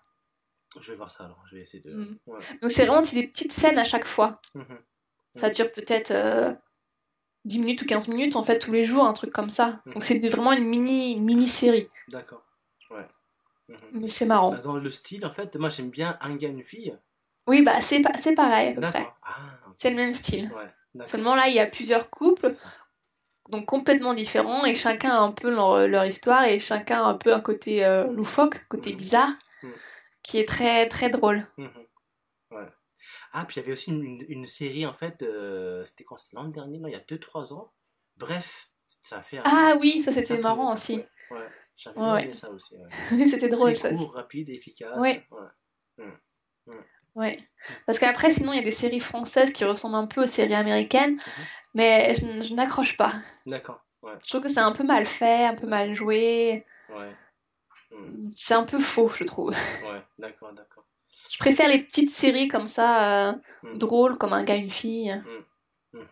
[0.80, 1.42] Je vais voir ça alors.
[1.46, 1.94] Je vais essayer de.
[1.94, 2.18] Mhm.
[2.26, 2.38] Ouais.
[2.62, 4.40] Donc c'est vraiment des petites scènes à chaque fois.
[4.54, 4.78] Mhm.
[5.34, 6.52] Ça dure peut-être euh,
[7.44, 9.80] 10 minutes ou 15 minutes en fait tous les jours, un truc comme ça.
[9.86, 9.94] Mhm.
[9.94, 11.88] Donc c'est vraiment une mini mini série.
[12.08, 12.44] D'accord.
[12.90, 13.06] Ouais.
[13.68, 13.76] Mhm.
[13.92, 14.52] Mais c'est marrant.
[14.52, 16.96] Bah, Dans le style, en fait, moi j'aime bien un gars, une fille.
[17.46, 18.92] Oui, bah c'est pa- c'est pareil à peu près.
[19.00, 19.18] D'accord.
[19.22, 19.36] Ah.
[19.76, 20.50] C'est le même style.
[20.54, 21.04] Ouais.
[21.04, 22.52] Seulement là, il y a plusieurs couples,
[23.48, 27.14] donc complètement différents, et chacun a un peu leur, leur histoire, et chacun a un
[27.14, 28.96] peu un côté euh, loufoque, côté Mhm.
[28.96, 29.30] bizarre,
[29.62, 29.72] Mhm.
[30.22, 31.46] qui est très très drôle.
[31.56, 31.70] Mhm.
[32.50, 32.66] Ouais.
[33.32, 36.18] Ah, puis il y avait aussi une, une série, en fait, euh, c'était quand?
[36.18, 37.72] C'était l'an dernier Non, il y a 2-3 ans.
[38.16, 38.68] Bref,
[39.02, 39.42] ça a fait un.
[39.46, 40.96] Ah oui, ça c'était marrant ça, aussi.
[40.96, 41.48] Ouais, ouais.
[41.76, 42.22] j'avais Ouais, bien ouais.
[42.24, 42.74] aimé ça aussi.
[43.30, 44.98] C'était drôle Très ça court, rapide efficace.
[45.00, 45.24] Ouais.
[45.30, 46.04] Ouais.
[47.14, 47.38] Ouais.
[47.86, 50.54] Parce qu'après, sinon, il y a des séries françaises qui ressemblent un peu aux séries
[50.54, 51.44] américaines, Mhm.
[51.74, 53.12] mais je, n'accroche pas.
[53.46, 53.80] D'accord.
[54.02, 54.14] Ouais.
[54.24, 56.64] Je trouve que c'est un peu mal fait, un peu mal joué.
[56.88, 57.14] Ouais.
[57.90, 58.30] Mm.
[58.32, 59.50] C'est un peu faux, je trouve.
[59.50, 60.02] Ouais.
[60.18, 60.84] D'accord, d'accord.
[61.30, 63.78] Je préfère les petites séries comme ça, euh, Mm.
[63.78, 65.12] drôles, comme un gars, une fille.
[65.92, 66.04] Mhm.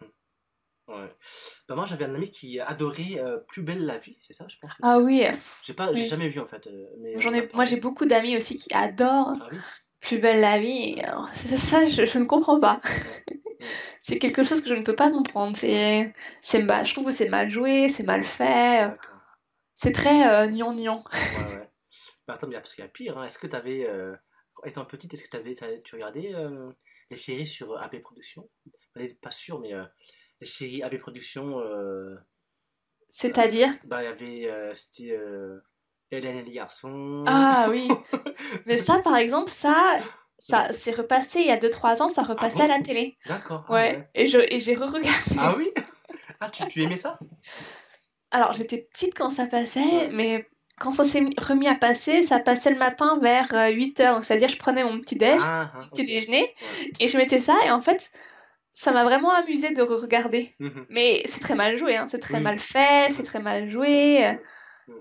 [0.88, 1.14] Ouais.
[1.68, 4.56] Bah, moi, j'avais un ami qui adorait euh, Plus belle la vie, c'est ça, je
[4.58, 4.70] pense.
[4.78, 5.24] le Ah oui,
[5.64, 6.66] J'ai pas, j'ai jamais vu en fait.
[6.66, 9.58] euh, mais j'en on ai, a moi j'ai beaucoup d'amis aussi qui adorent Ah oui?
[10.00, 11.00] Plus belle la vie.
[11.02, 12.80] alors, ça, ça, je, je ne comprends pas.
[14.00, 15.56] C'est quelque chose que je ne peux pas comprendre.
[15.56, 18.90] C'est, c'est mal, je trouve que c'est mal joué, c'est mal fait.
[19.76, 21.04] C'est très euh, gnangnan.
[21.14, 21.68] Ouais, ouais.
[22.28, 23.18] Bah, attends, mais parce qu'il y a pire.
[23.18, 23.24] hein.
[23.24, 23.88] Est-ce que tu avais,
[24.64, 26.70] étant petite, est-ce que t'avais, t'avais- tu regardais euh,
[27.10, 28.48] les séries sur euh, AB Productions?
[29.22, 29.84] Pas sûr, mais euh,
[30.40, 32.16] les séries AB Productions, euh,
[33.10, 33.70] C'est-à-dire?
[33.84, 35.60] bah, il y avait, euh, c'était euh,
[36.10, 37.24] Hélène et les garçons.
[37.26, 37.88] Ah oui.
[38.66, 40.00] Mais ça, par exemple, ça,
[40.38, 43.16] ça c'est repassé il y a 2-3 ans, ça repassait bon à la télé.
[43.26, 43.64] D'accord.
[43.68, 44.08] ah Ouais.
[44.14, 45.36] Et je, et j'ai re-regardé.
[45.38, 45.70] Ah oui?
[46.40, 47.18] Ah, tu, tu aimais ça?
[48.30, 50.10] Alors, j'étais petite quand ça passait, Ouais.
[50.12, 54.14] mais quand ça s'est mis- remis à passer, ça passait le matin vers 8h.
[54.14, 56.90] Donc, c'est-à-dire, je prenais mon petit déj, Ah, ah, petit déjeuner, Ouais.
[57.00, 58.10] et je mettais ça, et en fait,
[58.74, 60.54] ça m'a vraiment amusé de re-regarder.
[60.60, 60.86] Mhm.
[60.90, 62.06] Mais c'est très mal joué, hein.
[62.08, 62.42] C'est très Oui.
[62.44, 64.32] mal fait, c'est très mal joué, euh.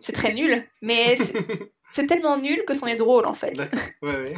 [0.02, 0.68] C'est très nul.
[0.82, 1.16] Mais
[1.92, 3.54] c'est tellement nul que c'en est drôle, en fait.
[3.54, 3.80] D'accord.
[4.02, 4.36] Ouais, ouais.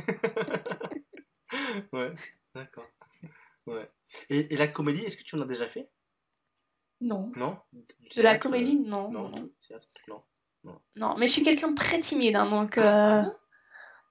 [1.94, 2.14] ouais,
[2.56, 2.88] d'accord.
[3.66, 3.90] Ouais.
[4.30, 5.90] Et, et la comédie, est-ce que tu en as déjà fait?
[7.02, 7.32] Non.
[7.36, 7.58] Non?
[8.16, 9.10] De la comédie, euh, non.
[9.12, 9.50] Non, non,
[10.08, 10.24] non.
[10.64, 10.82] non.
[10.96, 13.24] Non, mais je suis quelqu'un de très timide, hein, donc, Ah, euh,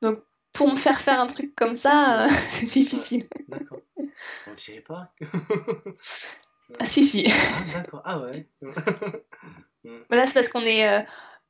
[0.01, 0.22] donc
[0.53, 3.29] pour me faire faire un truc comme ça, euh, c'est difficile.
[3.48, 3.81] D'accord.
[3.98, 5.12] On ne dirait pas.
[6.81, 7.27] Ah si, si.
[7.31, 8.03] ah, d'accord.
[8.05, 8.48] Ah ouais.
[10.11, 11.01] Mais là, c'est parce qu'on est, euh,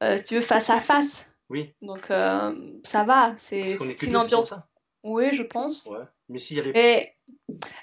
[0.02, 1.26] euh, si tu veux, face à face.
[1.48, 1.74] oui.
[1.82, 4.54] Donc euh, ça va, c'est une ambiance.
[5.04, 5.86] Oui, je pense.
[5.86, 6.04] Ouais.
[6.28, 6.72] Mais s'il y avait.
[6.74, 7.14] Et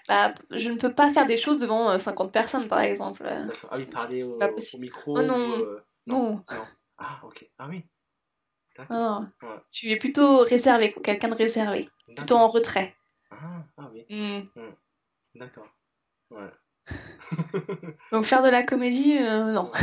[0.08, 3.24] bah, je ne peux pas faire des choses devant euh, 50 personnes, par exemple.
[3.24, 3.70] D'accord.
[3.72, 5.18] Ah oui, parler au, micro.
[5.18, 5.60] Oh non.
[5.60, 6.44] ou, euh, Non.
[6.98, 7.50] Ah, ok.
[7.58, 7.84] Ah oui.
[8.78, 9.24] D'accord.
[9.42, 9.58] Ouais.
[9.72, 12.94] Tu es plutôt réservé, quelqu'un de réservé, plutôt en retrait.
[13.32, 14.46] Ah, ah oui, Hmm.
[15.34, 15.68] d'accord.
[16.30, 16.50] Ouais.
[18.12, 19.72] Donc faire de la comédie, euh, non.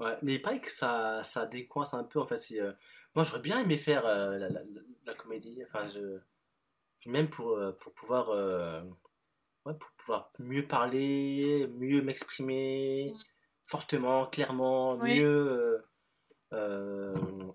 [0.00, 2.40] Ouais, mais il paraît que ça, ça décoince un peu en fait.
[2.52, 2.72] euh,
[3.16, 4.62] Moi j'aurais bien aimé faire euh, la, la-
[5.06, 6.20] la comédie, enfin je...
[7.06, 8.28] même pour, pour pouvoir
[9.66, 13.10] ouais, pour pouvoir mieux parler, mieux m'exprimer
[13.66, 15.16] fortement, clairement, Oui.
[15.16, 15.82] mieux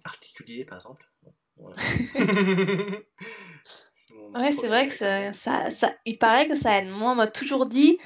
[0.04, 1.10] articuler par exemple.
[1.58, 1.74] Ouais.
[3.64, 6.90] C'est mon Ouais, c'est vrai que ça, ça, ça- il paraît que ça aide.
[6.90, 8.00] Moi, on m'a toujours dit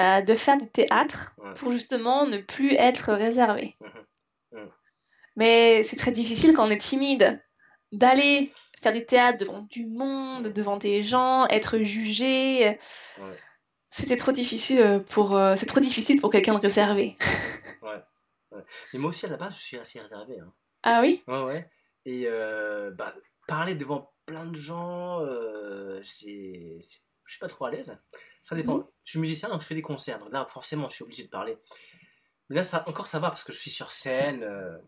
[0.00, 1.52] euh, de faire du théâtre Ouais.
[1.54, 3.76] pour justement ne plus être réservé.
[5.36, 7.40] Mais c'est très difficile quand on est timide
[7.92, 12.78] d'aller faire du théâtre devant du monde, devant des gens, être jugé.
[13.18, 13.36] Ouais.
[13.90, 17.16] C'était trop difficile euh, pour, euh, c'est trop difficile pour quelqu'un de réservé.
[17.82, 18.00] Ouais.
[18.52, 18.62] Ouais.
[18.92, 20.38] Mais moi aussi à la base je suis assez réservé.
[20.40, 20.52] hein.
[20.84, 21.22] Ah oui?
[21.26, 21.68] Ouais, ouais.
[22.06, 23.14] Et euh, bah,
[23.46, 26.78] parler devant plein de gens, euh, c'est-
[27.24, 27.96] je suis pas trop à l'aise.
[28.42, 28.78] Ça dépend.
[28.78, 28.86] Mhm.
[29.04, 30.18] Je suis musicien, donc je fais des concerts.
[30.18, 31.58] Donc là, forcément, je suis obligé de parler.
[32.48, 34.42] Mais là, ça, encore, ça va parce que je suis sur scène.
[34.44, 34.78] euh,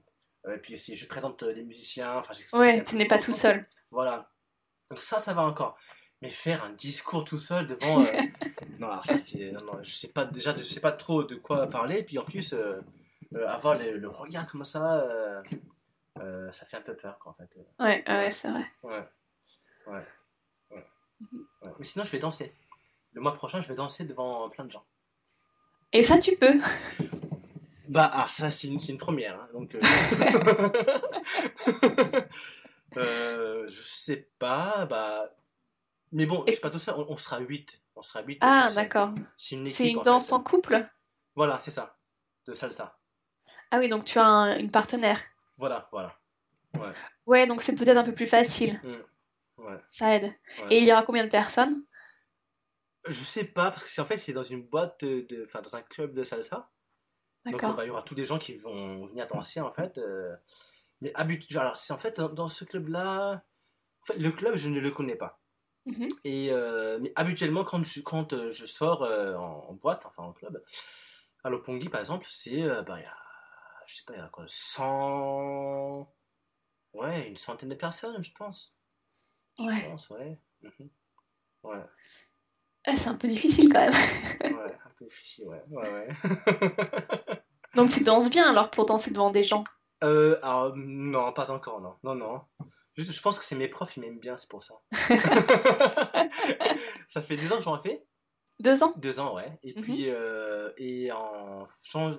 [0.55, 2.17] et puis je présente euh, les musiciens.
[2.19, 3.67] Enfin, Ouais, tu n'es pas tout seul.
[3.91, 4.31] Voilà.
[4.91, 5.77] Donc ça, ça va encore.
[6.23, 8.03] Mais faire un discours tout seul devant...
[8.05, 8.07] euh,
[8.79, 9.51] non, alors ça, c'est...
[9.53, 10.25] Non, non, je sais pas...
[10.25, 12.03] Déjà, je sais pas trop de quoi parler.
[12.05, 12.81] Puis en plus, euh,
[13.35, 15.43] euh, avoir le, le regard comme ça, euh,
[16.21, 17.51] euh, ça fait un peu peur, quoi, en fait.
[17.81, 18.65] Ouais, ouais, c'est vrai.
[18.83, 19.05] Ouais.
[19.89, 20.03] Ouais.
[21.21, 21.71] Ouais.
[21.79, 22.55] Mais sinon, je vais danser.
[23.13, 24.85] Le mois prochain, je vais danser devant plein de gens.
[25.93, 26.55] Et ça, tu peux.
[27.89, 29.41] Bah, ah, ça, c'est une, première.
[29.41, 29.81] hein, donc, euh...
[32.97, 34.87] euh, je sais pas.
[34.87, 35.31] Bah...
[36.11, 36.95] Mais bon, je suis pas tout seul.
[36.97, 37.81] On, on sera 8.
[37.95, 38.39] On sera 8.
[38.41, 39.11] Ah, d'accord.
[39.39, 39.87] C'est une équipe.
[39.87, 40.35] Une en danse fait.
[40.35, 40.85] en couple?
[41.37, 41.97] Voilà, c'est ça.
[42.47, 42.99] De salsa.
[43.71, 45.21] Ah oui, donc tu as un- une partenaire.
[45.57, 46.17] Voilà, voilà.
[46.79, 46.93] Ouais.
[47.27, 48.81] Ouais, donc c'est peut-être un peu plus facile.
[49.59, 49.79] Ouais.
[49.87, 50.25] Ça aide.
[50.25, 50.67] ouais.
[50.71, 51.85] Et il y aura combien de personnes?
[53.09, 55.45] Je sais pas, parce que c'est en fait, c'est dans une boîte de.
[55.45, 56.71] Enfin, dans un club de salsa.
[57.45, 59.99] Donc, bah, il y aura tous des gens qui vont venir danser, en fait.
[59.99, 60.35] euh,
[61.01, 63.45] mais habituellement, alors, c'est en fait, dans, ce club-là.
[64.03, 65.41] En fait, le club, je ne le connais pas.
[65.85, 66.09] Mhm.
[66.25, 70.25] Et, euh, mais habituellement, quand je, quand euh, je sors euh, en, en boîte, enfin
[70.25, 70.61] en club,
[71.45, 72.63] à Lopongi, par exemple, c'est.
[72.85, 73.15] bah, il y a.
[73.87, 76.13] Je sais pas, il y a quoi 100.
[76.95, 78.76] Ouais, une centaine de personnes, je pense.
[79.59, 79.91] Je Ouais.
[79.91, 80.39] pense, ouais.
[80.63, 80.89] Mhm.
[81.65, 81.83] Ouais,
[82.85, 83.93] Ah, c'est un peu difficile quand même.
[83.93, 83.99] ouais,
[84.85, 85.63] un peu difficile, ouais.
[85.71, 86.09] ouais, ouais.
[87.75, 89.65] Donc tu danses bien alors pour danser devant des gens?
[90.05, 91.95] Euh, alors, non, pas encore, non.
[92.05, 92.43] Non, non.
[92.95, 94.75] Juste, je pense que c'est mes profs, ils m'aiment bien, c'est pour ça.
[97.09, 98.05] ça fait deux ans que j'en fais.
[98.61, 98.93] Deux ans?
[98.97, 99.59] Deux ans, ouais.
[99.63, 99.83] Et Mhm.
[99.83, 101.67] puis, euh, et en,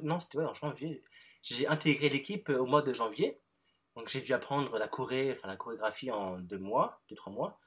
[0.03, 1.03] non, c'était ouais, en janvier.
[1.43, 3.39] J'ai intégré l'équipe au mois de janvier.
[3.97, 7.59] Donc, j'ai dû apprendre la choré, enfin, la chorégraphie en deux mois, deux, trois mois.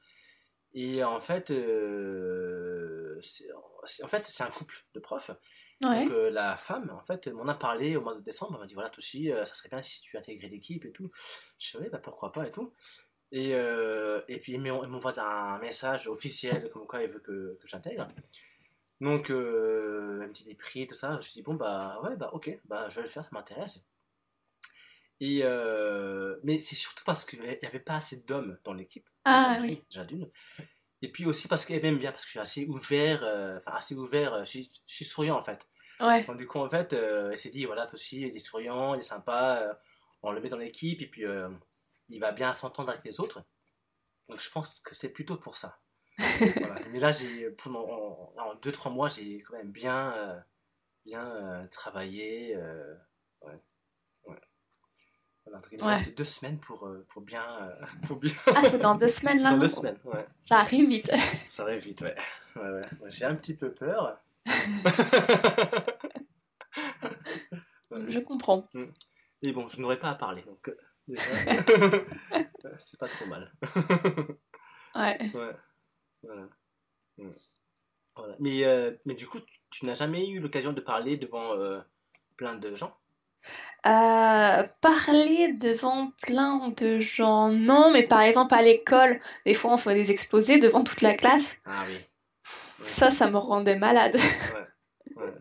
[0.72, 5.32] Et en fait, euh, c'est, en fait, c'est un couple de profs.
[5.82, 6.04] Ouais.
[6.04, 8.52] Donc, euh, la femme, en fait, m'en a parlé au mois de décembre.
[8.54, 11.10] Elle m'a dit voilà, Toshi, euh, ça serait bien si tu intégrais l'équipe et tout.
[11.58, 12.72] Je dis ouais, bah pourquoi pas et tout.
[13.32, 18.06] Et, et puis, elle m'envoie un message officiel comme quoi elle veut que, que j'intègre.
[19.00, 21.18] Donc, elle me dit des prix, tout ça.
[21.20, 23.84] Je dis bon, bah ouais, bah ok, bah je vais le faire, ça m'intéresse.
[25.20, 29.08] Et euh, mais c'est surtout parce qu'il n'y avait pas assez d'hommes dans l'équipe.
[29.24, 29.82] Ah oui.
[29.90, 30.30] déjà d'une.
[31.02, 33.76] Et puis aussi parce qu'elle m'aime bien, parce que je suis assez ouvert, euh, enfin
[33.76, 35.66] assez ouvert, euh, je suis, je suis souriant en fait.
[36.00, 36.24] Ouais.
[36.24, 38.94] Donc, du coup, en fait, euh, elle s'est dit, voilà, toi aussi, il est souriant,
[38.94, 39.74] il est sympa, euh,
[40.22, 41.50] on le met dans l'équipe et puis euh,
[42.08, 43.42] il va bien s'entendre avec les autres.
[44.28, 45.80] Donc, je pense que c'est plutôt pour ça.
[46.58, 46.76] Voilà.
[46.90, 50.40] Mais là, j'ai, pendant en, en deux, trois mois, j'ai quand même bien, euh,
[51.04, 52.56] bien euh, travaillé.
[52.56, 52.94] euh.
[53.42, 53.56] Ouais.
[55.72, 55.96] Il Ouais.
[55.96, 57.42] reste deux semaines pour, euh, pour bien.
[57.62, 57.74] euh,
[58.06, 58.32] pour bien...
[58.54, 59.50] Ah, c'est dans deux semaines là?
[59.52, 60.26] dans deux semaines, ouais.
[60.42, 61.10] Ça arrive vite.
[61.48, 62.14] Ça va vite, ouais.
[62.56, 62.82] ouais, ouais.
[63.08, 64.20] J'ai un petit peu peur.
[67.92, 68.68] Je comprends.
[69.42, 70.76] Et bon, je n'aurais pas à parler, donc euh,
[71.08, 71.22] déjà,
[72.78, 73.52] c'est pas trop mal.
[74.94, 75.18] Ouais.
[75.34, 75.56] Ouais.
[76.22, 76.48] Voilà.
[77.18, 77.30] Mm.
[78.16, 78.36] Voilà.
[78.38, 81.80] Mais, euh, mais du coup, tu, tu n'as jamais eu l'occasion de parler devant euh,
[82.36, 82.96] plein de gens?
[83.86, 89.78] Euh, parler devant plein de gens, non, mais par exemple à l'école, des fois on
[89.78, 91.56] fait des exposés devant toute la classe.
[91.64, 91.94] Ah oui.
[91.94, 92.88] Ouais.
[92.88, 94.16] Ça, ça me rendait malade.
[94.16, 95.16] Ouais.
[95.16, 95.32] ouais.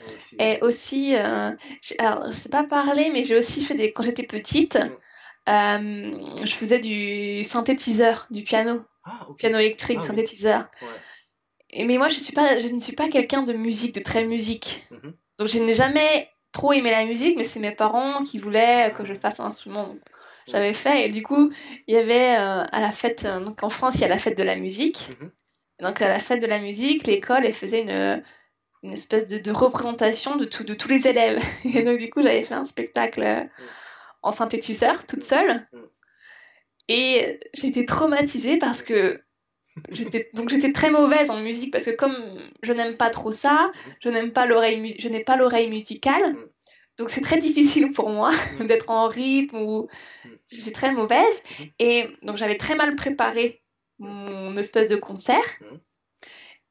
[0.00, 0.36] Moi aussi.
[0.38, 1.52] Et aussi, euh,
[1.98, 4.76] alors je sais pas parler, mais j'ai aussi fait des, quand j'étais petite,
[5.48, 10.70] euh, je faisais du synthétiseur, du piano, Ah, piano électrique, Ah synthétiseur.
[11.70, 14.24] Et, mais moi, je suis pas, je ne suis pas quelqu'un de musique, de très
[14.24, 14.84] musique.
[14.90, 15.14] Mhm.
[15.38, 19.04] Donc je n'ai jamais trop aimé la musique, mais c'est mes parents qui voulaient que
[19.04, 19.86] je fasse un instrument.
[19.86, 20.00] Donc,
[20.46, 21.06] j'avais fait.
[21.06, 21.52] Et du coup,
[21.86, 24.18] il y avait euh, à la fête, euh, donc en France, il y a la
[24.18, 25.10] fête de la musique.
[25.20, 25.30] Mhm.
[25.80, 28.22] Donc à la fête de la musique, l'école, elle faisait une,
[28.82, 31.42] une espèce de, de représentation de, tout, de tous les élèves.
[31.64, 33.44] Et donc du coup, j'avais fait un spectacle euh,
[34.22, 35.66] en synthétiseur, toute seule.
[35.72, 35.78] Mm.
[36.88, 39.22] Et j'ai été traumatisée parce que j'étais
[40.34, 42.14] donc j'étais très mauvaise en musique parce que comme
[42.62, 46.34] je n'aime pas trop ça, je n'aime pas l'oreille je n'ai pas l'oreille musicale.
[46.34, 46.48] Mm.
[46.98, 48.66] Donc c'est très difficile pour moi Mm.
[48.66, 49.88] d'être en rythme ou
[50.24, 50.28] Mm.
[50.50, 51.42] je suis très mauvaise.
[51.78, 53.62] Et donc j'avais très mal préparé
[53.98, 55.44] mon espèce de concert.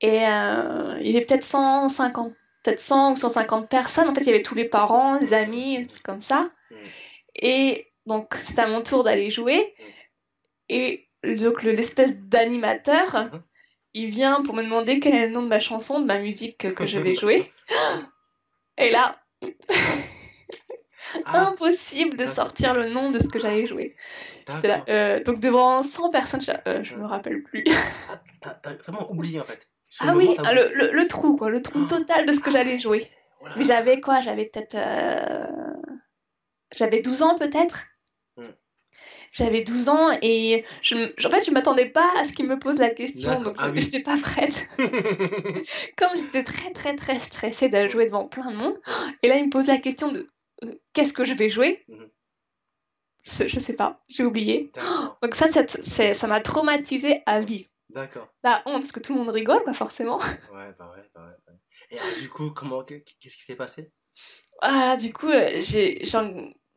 [0.02, 2.34] Et euh, il y avait peut-être 150
[2.64, 4.10] peut-être 100 ou 150 personnes.
[4.10, 6.50] En fait il y avait tous les parents les amis des trucs comme ça.
[7.36, 9.74] Et donc c'est à mon tour d'aller jouer.
[10.70, 13.42] Et donc le- l'espèce d'animateur Mhm.
[13.94, 16.58] il vient pour me demander quel est le nom de ma chanson de ma musique
[16.58, 17.52] que, que je vais jouer
[18.78, 19.18] et là
[21.26, 22.34] Ah, impossible de d'accord.
[22.34, 23.96] sortir le nom de ce que j'allais jouer
[24.50, 27.64] J'étais là, euh, donc devant 100 personnes, je, euh, je me rappelle plus.
[28.10, 28.22] Ah,
[28.64, 29.68] t'as vraiment oublié en fait.
[29.90, 31.86] Sur Ah le oui, ah, le, le, le trou, quoi, le trou Oh.
[31.88, 33.08] total de ce que j'allais jouer.
[33.56, 34.76] Mais j'avais quoi J'avais peut-être.
[34.76, 35.48] euh,
[36.74, 37.88] J'avais 12 ans peut-être.
[39.32, 42.80] J'avais 12 ans et je, en fait je m'attendais pas à ce qu'il me pose
[42.80, 43.80] la question, donc Ah oui.
[43.80, 44.68] j'étais pas prête.
[45.98, 48.80] Comme j'étais très très très stressée de jouer devant plein de monde,
[49.24, 50.30] et là il me pose la question de
[50.64, 51.84] euh, qu'est-ce que je vais jouer?
[51.88, 52.10] Mhm.
[53.24, 54.72] je, sais- je sais pas, j'ai oublié.
[55.22, 55.48] Donc ça,
[56.14, 57.70] ça m'a traumatisée à vie.
[57.90, 58.28] D'accord.
[58.44, 60.18] La honte, parce que tout le monde rigole, pas forcément.
[60.18, 61.54] Ouais, bah ouais, bah ouais.
[61.54, 61.60] ouais.
[61.90, 63.92] Et alors, du coup, comment, qu'est-ce qui s'est passé?
[64.62, 66.04] Ah, du coup, euh, j'ai,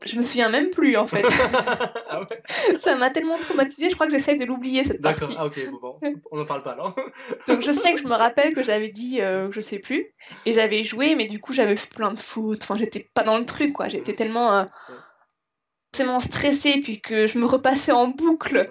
[0.04, 1.22] je me souviens même plus en fait.
[2.08, 2.42] Ah ouais
[2.78, 5.34] ça m'a tellement traumatisée, je crois que j'essaye de l'oublier cette D'accord.
[5.34, 5.34] partie.
[5.38, 6.94] Ah ok, bon, bon, on n'en parle pas alors.
[7.48, 10.12] Donc je sais que je me rappelle que j'avais dit, euh, je sais plus,
[10.46, 12.60] et j'avais joué, mais du coup j'avais fait plein de foot.
[12.62, 13.88] Enfin, j'étais pas dans le truc quoi.
[13.88, 14.96] J'étais tellement, euh, Ouais.
[15.92, 18.70] tellement stressée, puis que je me repassais en boucle Ouais.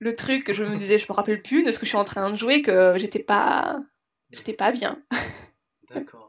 [0.00, 1.98] le truc que je me disais, je me rappelle plus de ce que je suis
[1.98, 3.78] en train de jouer, que j'étais pas,
[4.32, 4.98] j'étais pas bien.
[5.88, 6.25] D'accord.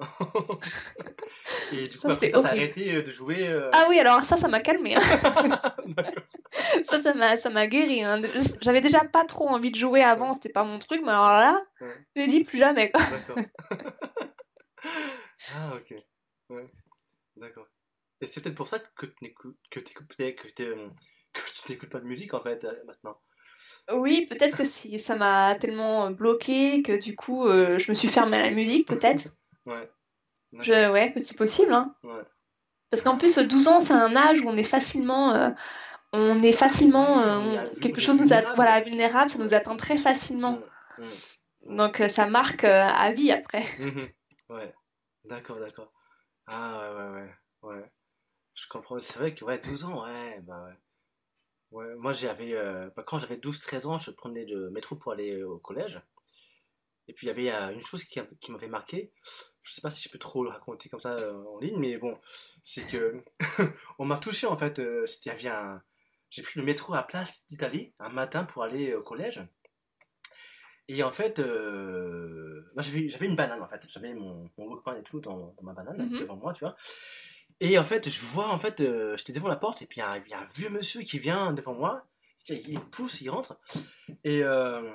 [1.72, 2.62] Et du coup, Ça, après ça, t'as horrible.
[2.62, 3.48] arrêté euh, de jouer.
[3.48, 4.96] euh, Ah oui, alors ça, ça m'a calmé.
[4.96, 5.00] hein.
[6.84, 8.02] Ça, ça m'a, ça m'a guéri.
[8.04, 8.20] hein.
[8.62, 11.62] J'avais déjà pas trop envie de jouer avant, c'était pas mon truc, mais alors là,
[11.80, 11.88] Ouais.
[12.16, 12.90] j'ai dit plus jamais.
[12.90, 13.02] Quoi.
[13.10, 13.36] D'accord.
[15.54, 15.94] ah ok.
[16.50, 16.66] Ouais.
[17.36, 17.66] D'accord.
[18.20, 20.88] Et c'est peut-être pour ça que tu n'écoutes que que euh,
[21.90, 23.20] pas de musique en fait maintenant.
[23.92, 28.38] Oui, peut-être que ça m'a tellement bloqué que du coup, euh, je me suis fermée
[28.38, 29.34] à la musique, peut-être.
[29.68, 29.90] Ouais.
[30.60, 31.72] Je, ouais, c'est possible.
[31.72, 31.94] Hein.
[32.02, 32.22] Ouais.
[32.90, 35.50] Parce qu'en plus, 12 ans, c'est un âge où on est facilement, euh,
[36.12, 39.98] on est facilement, euh, On quelque chose nous a, voilà, vulnérable, ça nous atteint très
[39.98, 40.58] facilement.
[41.66, 43.62] Donc euh, ça marque euh, à vie après.
[43.78, 44.08] Mhm.
[44.48, 44.74] Ouais,
[45.24, 45.92] d'accord, d'accord.
[46.46, 47.30] Ah ouais, ouais,
[47.62, 47.92] ouais, ouais.
[48.54, 48.98] Je comprends.
[48.98, 50.78] C'est vrai que ouais, 12 ans, ouais, bah ouais.
[51.70, 55.42] Ouais, moi j'avais, euh, bah, quand j'avais 12-13 ans, je prenais le métro pour aller
[55.42, 56.00] au collège.
[57.08, 59.12] Et puis il y avait euh, une chose qui, qui m'avait marqué.
[59.62, 61.96] Je sais pas si je peux trop le raconter comme ça euh, en ligne, mais
[61.98, 62.18] bon,
[62.64, 63.22] c'est que
[63.98, 64.78] on m'a touché en fait.
[64.78, 65.82] euh, C'était, un,
[66.30, 69.42] j'ai pris le métro à Place d'Italie un matin pour aller au collège.
[70.90, 73.84] Et en fait, euh, j'avais, une banane en fait.
[73.90, 76.20] J'avais mon, mon Walkman et tout dans, dans ma banane Mhm.
[76.20, 76.76] devant moi, tu vois.
[77.60, 78.82] Et en fait, je vois en fait,
[79.16, 80.70] j'étais devant la porte et puis il y, a un- il y a un vieux
[80.70, 82.06] monsieur qui vient devant moi.
[82.48, 83.58] Il il pousse, il rentre.
[84.24, 84.90] Et, euh,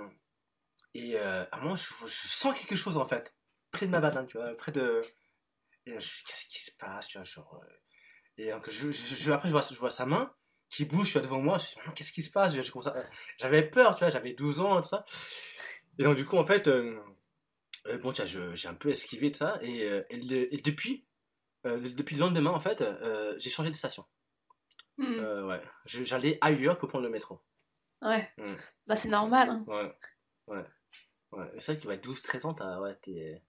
[0.94, 3.34] et euh, à un moment, je, je sens quelque chose en fait,
[3.72, 5.02] près de ma banane, tu vois, près de.
[5.86, 7.62] Et je me dis, qu'est-ce qui se passe, tu vois, genre.
[7.64, 7.74] euh,
[8.38, 10.34] Et donc, je, après, je vois, je vois sa main
[10.70, 11.58] qui bouge, tu vois, devant moi.
[11.58, 12.94] Je me dis, qu'est-ce qui se passe à-
[13.38, 15.06] J'avais peur, tu vois, j'avais 12 ans, tout ça.
[16.00, 17.00] Et donc, du coup, en fait, euh,
[17.88, 19.60] euh, bon, tu vois, j'ai un peu esquivé tout ça.
[19.62, 19.80] Et,
[20.10, 21.06] et le- et depuis,
[21.64, 22.84] le- depuis le lendemain, en fait,
[23.38, 24.06] j'ai changé de station.
[24.98, 25.06] Hmm.
[25.20, 27.42] Euh, ouais, j'allais ailleurs pour prendre le métro.
[28.04, 28.32] Ouais.
[28.38, 28.56] Mm.
[28.86, 29.50] Bah c'est normal.
[29.50, 29.64] hein.
[29.66, 29.92] Ouais,
[30.48, 30.64] ouais,
[31.38, 31.52] ouais.
[31.60, 33.42] C'est vrai que ouais, 12-13 ans, t'as- ouais, t'es-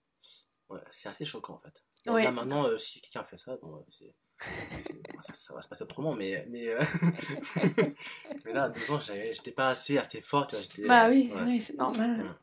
[0.69, 1.85] ouais, c'est assez choquant en fait.
[2.11, 2.25] Ouais.
[2.25, 5.69] Là maintenant, euh, si quelqu'un fait ça, bon, c'est- c'est- bon, ça, ça va se
[5.69, 6.81] passer autrement, mais, mais, euh,
[8.45, 10.63] mais là, à 12 ans, j'avais- j'étais pas assez, assez fort, tu vois.
[10.65, 11.43] j'étais, Bah oui, ouais.
[11.45, 12.37] oui, c'est normal.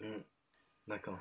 [0.00, 0.06] Mm.
[0.06, 0.22] Mm.
[0.88, 1.18] D'accord.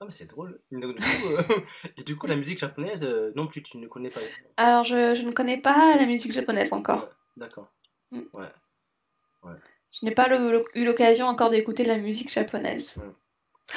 [0.00, 0.60] Ah, mais c'est drôle.
[0.72, 1.42] Donc, du coup, euh,
[1.96, 4.20] et du coup, la musique japonaise, euh, non plus, tu ne connais pas.
[4.56, 7.04] Alors je, je ne connais pas la musique japonaise encore.
[7.04, 7.72] Ouais, D'accord.
[8.10, 8.22] Mm.
[8.32, 8.48] Ouais.
[10.00, 12.96] Je n'ai pas le- le- eu l'occasion encore d'écouter de la musique japonaise.
[12.96, 13.10] Mm.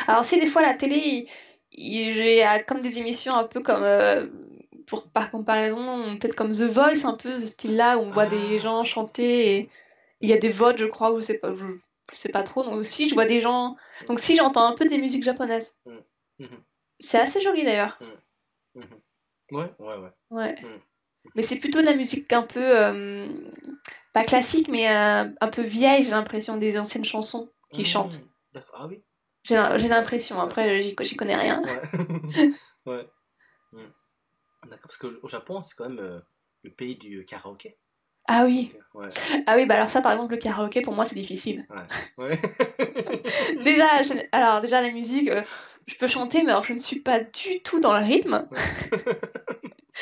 [0.08, 1.28] Alors si des fois la télé,
[1.72, 4.28] j'ai euh, comme des émissions un peu comme, euh,
[4.88, 8.56] pour, par comparaison, peut-être comme The Voice, un peu ce style-là, où on voit des
[8.56, 8.58] Ah.
[8.58, 9.70] gens chanter et
[10.22, 11.66] il y a des votes, je crois, ou je sais pas, je,
[12.12, 12.64] je sais pas trop.
[12.64, 13.76] Donc aussi, je vois des gens.
[14.08, 15.76] Donc si j'entends un peu des musiques japonaises.
[16.40, 16.48] Mhm.
[17.00, 18.00] C'est assez joli d'ailleurs.
[18.76, 18.86] Mhm.
[19.52, 20.12] Ouais, ouais, ouais.
[20.30, 20.56] Ouais.
[21.36, 23.28] Mais c'est plutôt de la musique un peu, euh,
[24.14, 28.22] pas classique, mais euh, un peu vieille, j'ai l'impression, des anciennes chansons qui Hmm, chantent.
[28.54, 28.76] D'accord.
[28.80, 29.02] Ah oui.
[29.44, 31.62] J'ai l'im- j'ai l'impression, après j'y connais rien.
[32.86, 33.06] Ouais.
[33.74, 33.86] ouais.
[34.64, 36.20] D'accord, parce qu'au Japon, c'est quand même euh,
[36.64, 37.78] le pays du karaoké.
[38.30, 39.08] Ah oui, Ouais.
[39.46, 41.66] ah oui, bah alors ça par exemple le karaoké pour moi c'est difficile.
[42.18, 42.38] Ouais.
[43.64, 45.44] Déjà, je- alors déjà la musique, euh,
[45.86, 48.48] je peux chanter, mais alors je ne suis pas du tout dans le rythme.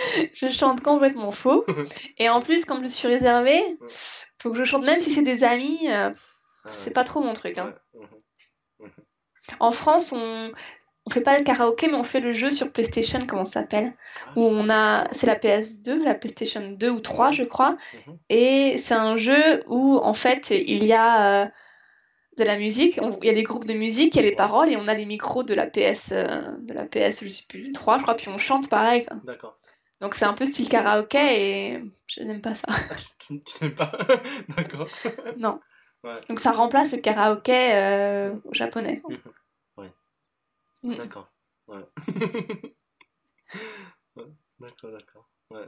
[0.34, 1.66] je chante complètement faux.
[2.18, 3.62] Et en plus, comme je suis réservée,
[4.42, 6.12] faut que je chante même si c'est des amis, euh,
[6.72, 7.58] c'est pas trop mon truc.
[7.58, 7.74] hein.
[7.94, 8.06] Ouais.
[8.80, 8.90] Mhm.
[9.60, 10.52] En France, on
[11.08, 13.94] on fait pas le karaoké, mais on fait le jeu sur PlayStation, comment ça s'appelle
[14.26, 17.78] Ah, Où on a, c'est la PS2, la PlayStation 2 ou 3, je crois.
[18.08, 18.18] Mhm.
[18.30, 21.48] Et c'est un jeu où, en fait, il y a euh,
[22.40, 24.36] de la musique, on- il y a des groupes de musique, il y a les
[24.36, 27.44] paroles, et on a les micros de la PS, euh, de la PS, je sais
[27.48, 29.06] plus, 3, je crois, puis on chante pareil.
[29.26, 29.56] D'accord.
[30.02, 32.68] Donc c'est un peu style karaoké, et je n'aime pas ça.
[32.70, 33.92] Ah, tu n'aimes pas?
[34.58, 34.90] D'accord.
[35.38, 35.60] Non.
[36.04, 36.20] Ouais.
[36.30, 39.02] Donc ça remplace le karaoké euh, japonais.
[39.78, 39.92] Ouais.
[40.84, 40.96] Mm.
[40.96, 41.32] D'accord.
[41.68, 41.84] Ouais.
[44.16, 44.26] Ouais.
[44.60, 45.30] D'accord, d'accord.
[45.52, 45.68] Ouais.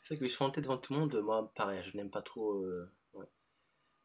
[0.00, 2.62] C'est vrai que chanter devant tout le monde, moi, pareil, je n'aime pas trop.
[2.62, 2.90] euh.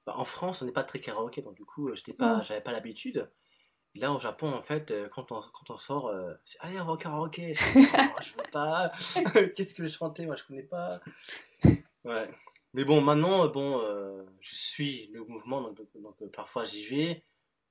[0.06, 2.60] Bah, en France, on n'est pas très karaoké, donc du coup, euh, j'étais pas, j'avais
[2.62, 3.30] pas l'habitude.
[3.96, 6.80] Et là, au Japon, en fait, euh, quand on, quand on sort, euh, c'est allez,
[6.80, 7.54] on va au karaoké.
[8.16, 8.92] Oh, je veux pas.
[9.56, 11.00] Qu'est-ce que je chantais Moi, je connais pas.
[12.04, 12.30] Ouais.
[12.74, 17.24] Mais bon, maintenant, euh, bon, euh, je suis le mouvement, donc, euh, parfois j'y vais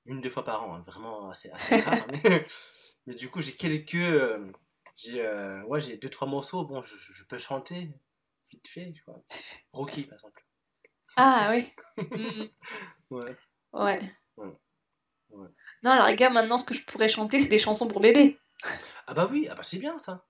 [0.06, 2.06] une, deux fois par an, hein, vraiment assez, assez rare.
[2.10, 2.44] mais,
[3.06, 3.96] mais du coup, j'ai quelques.
[4.96, 5.22] j'ai
[5.66, 7.90] ouais, j'ai deux, trois morceaux, bon, je, peux chanter
[8.50, 8.92] vite fait.
[9.72, 10.44] Rocky, par exemple.
[11.16, 11.72] Ah oui.
[11.96, 12.44] Mm.
[13.10, 13.36] Ouais.
[13.72, 14.00] Ouais.
[14.36, 14.52] Ouais.
[15.32, 15.48] Ouais.
[15.82, 18.38] Non, à la rigueur, maintenant, ce que je pourrais chanter, c'est des chansons pour bébé.
[19.06, 20.24] Ah bah oui, ah bah c'est bien ça.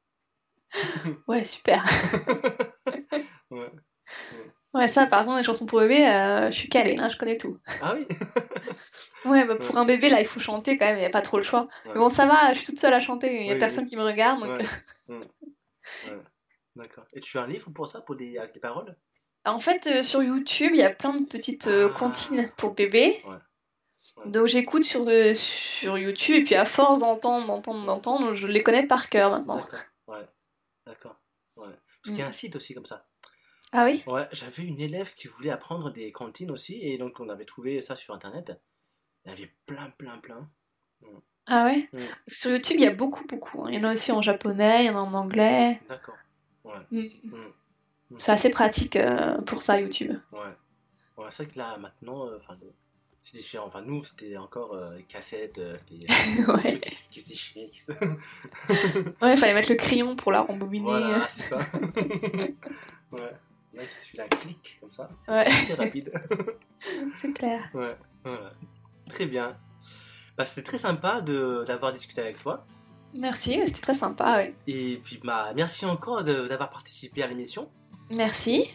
[1.29, 1.85] Ouais, super.
[3.51, 3.71] Ouais.
[4.75, 7.37] Ouais, ça, par contre, les chansons pour bébé, euh, je suis calée, hein, je connais
[7.37, 7.59] tout.
[7.83, 8.07] Ah oui
[9.27, 11.21] Ouais, bah, pour un bébé, là, il faut chanter quand même, il n'y a pas
[11.21, 11.63] trop le choix.
[11.85, 11.91] Ouais.
[11.93, 13.85] Mais bon, ça va, je suis toute seule à chanter, il n'y a Oui, personne
[13.85, 13.91] oui.
[13.91, 14.59] qui me regarde, donc...
[15.09, 15.17] Ouais.
[16.09, 16.23] Ouais.
[16.77, 17.05] D'accord.
[17.13, 18.97] Et tu as un livre pour ça, pour des, avec des paroles?
[19.45, 21.99] En fait, euh, sur YouTube, il y a plein de petites euh, Ah.
[21.99, 23.23] comptines pour bébés.
[24.27, 28.63] Donc j'écoute sur, le- sur YouTube, et puis à force d'entendre, d'entendre, d'entendre, je les
[28.63, 29.57] connais par cœur maintenant.
[29.57, 29.81] D'accord.
[30.09, 30.27] Ouais.
[30.87, 31.17] D'accord.
[31.57, 31.67] Ouais.
[31.69, 33.07] Parce qu'il y a un site aussi comme ça.
[33.73, 34.03] Ah oui?
[34.07, 37.81] Ouais, j'avais une élève qui voulait apprendre des cantines aussi, et donc on avait trouvé
[37.81, 38.53] ça sur internet.
[39.25, 40.49] Il y avait plein, plein, plein.
[41.47, 41.89] Ah ouais?
[41.93, 41.99] Mm.
[42.29, 43.63] Sur YouTube, il y a beaucoup, beaucoup.
[43.65, 43.69] hein.
[43.71, 45.81] Il y en a aussi en japonais, il y en a en anglais.
[45.89, 46.17] D'accord.
[46.65, 46.75] Ouais.
[46.91, 47.07] Mm.
[47.25, 47.53] Mm.
[48.19, 50.13] C'est assez pratique euh, pour ça, YouTube.
[50.33, 50.39] Ouais.
[51.17, 52.57] Ouais, c'est vrai que là, maintenant, euh, enfin,
[53.25, 53.67] c'est différent.
[53.69, 56.07] Enfin, nous, c'était encore euh, les cassettes, euh, les
[56.47, 56.81] Ouais.
[56.81, 57.69] qui, qui se déchiraient.
[57.73, 57.93] Qui se...
[59.23, 60.85] Ouais, il fallait mettre le crayon pour la rembobiner.
[60.85, 61.59] voilà, c'est ça.
[63.13, 63.33] ouais.
[63.75, 65.09] Là, il suffit d'un clic, comme ça.
[65.21, 65.75] C'est Ouais.
[65.79, 66.13] rapide.
[67.21, 67.63] C'est clair.
[67.75, 68.53] Ouais, voilà.
[69.09, 69.57] Très bien.
[70.37, 72.67] Bah, c'était très sympa de- d'avoir discuté avec toi.
[73.15, 74.55] Merci, c'était très sympa, ouais.
[74.67, 77.71] Et puis, bah, merci encore d'avoir participé à l'émission.
[78.11, 78.69] Merci.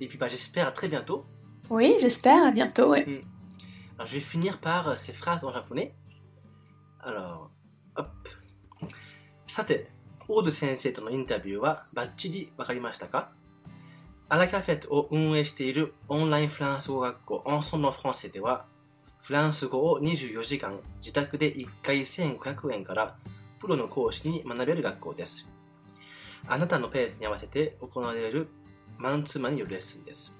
[0.00, 1.24] Et puis, bah, j'espère à très bientôt.
[1.68, 3.04] Oui, j'espère, à bientôt, ouais.
[3.98, 5.94] Alors, je vais finir par ces phrases en japonais.
[7.00, 7.50] Alors,
[7.96, 8.06] hop.
[9.46, 9.90] さて、
[10.28, 13.30] オード先生とのインタビューはバッチリわかりましたか
[14.28, 18.66] アラカフェットを運営しているオンラインフランス語学校オンソンのフランセでは、
[19.22, 23.16] フランス語を24時間自宅で1回1500円から
[23.58, 25.48] プロの講師に学べる学校です。
[26.46, 28.48] あなたのペースに合わせて行われる
[28.98, 30.35] マンツーマンによるレッスンです。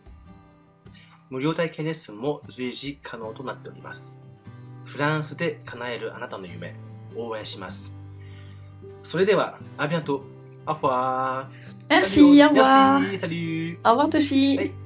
[1.31, 4.15] 無料体験レッスンも随時可能となっております。
[4.85, 6.75] フランスで叶えるあなたの夢、
[7.17, 7.93] 応援します。
[9.03, 10.25] それでは、アビアント、
[10.65, 11.47] アフォー
[11.89, 13.01] Merci, au revoir.
[13.01, 14.57] Merci, salut Au revoir, Toshi.
[14.57, 14.86] Bye.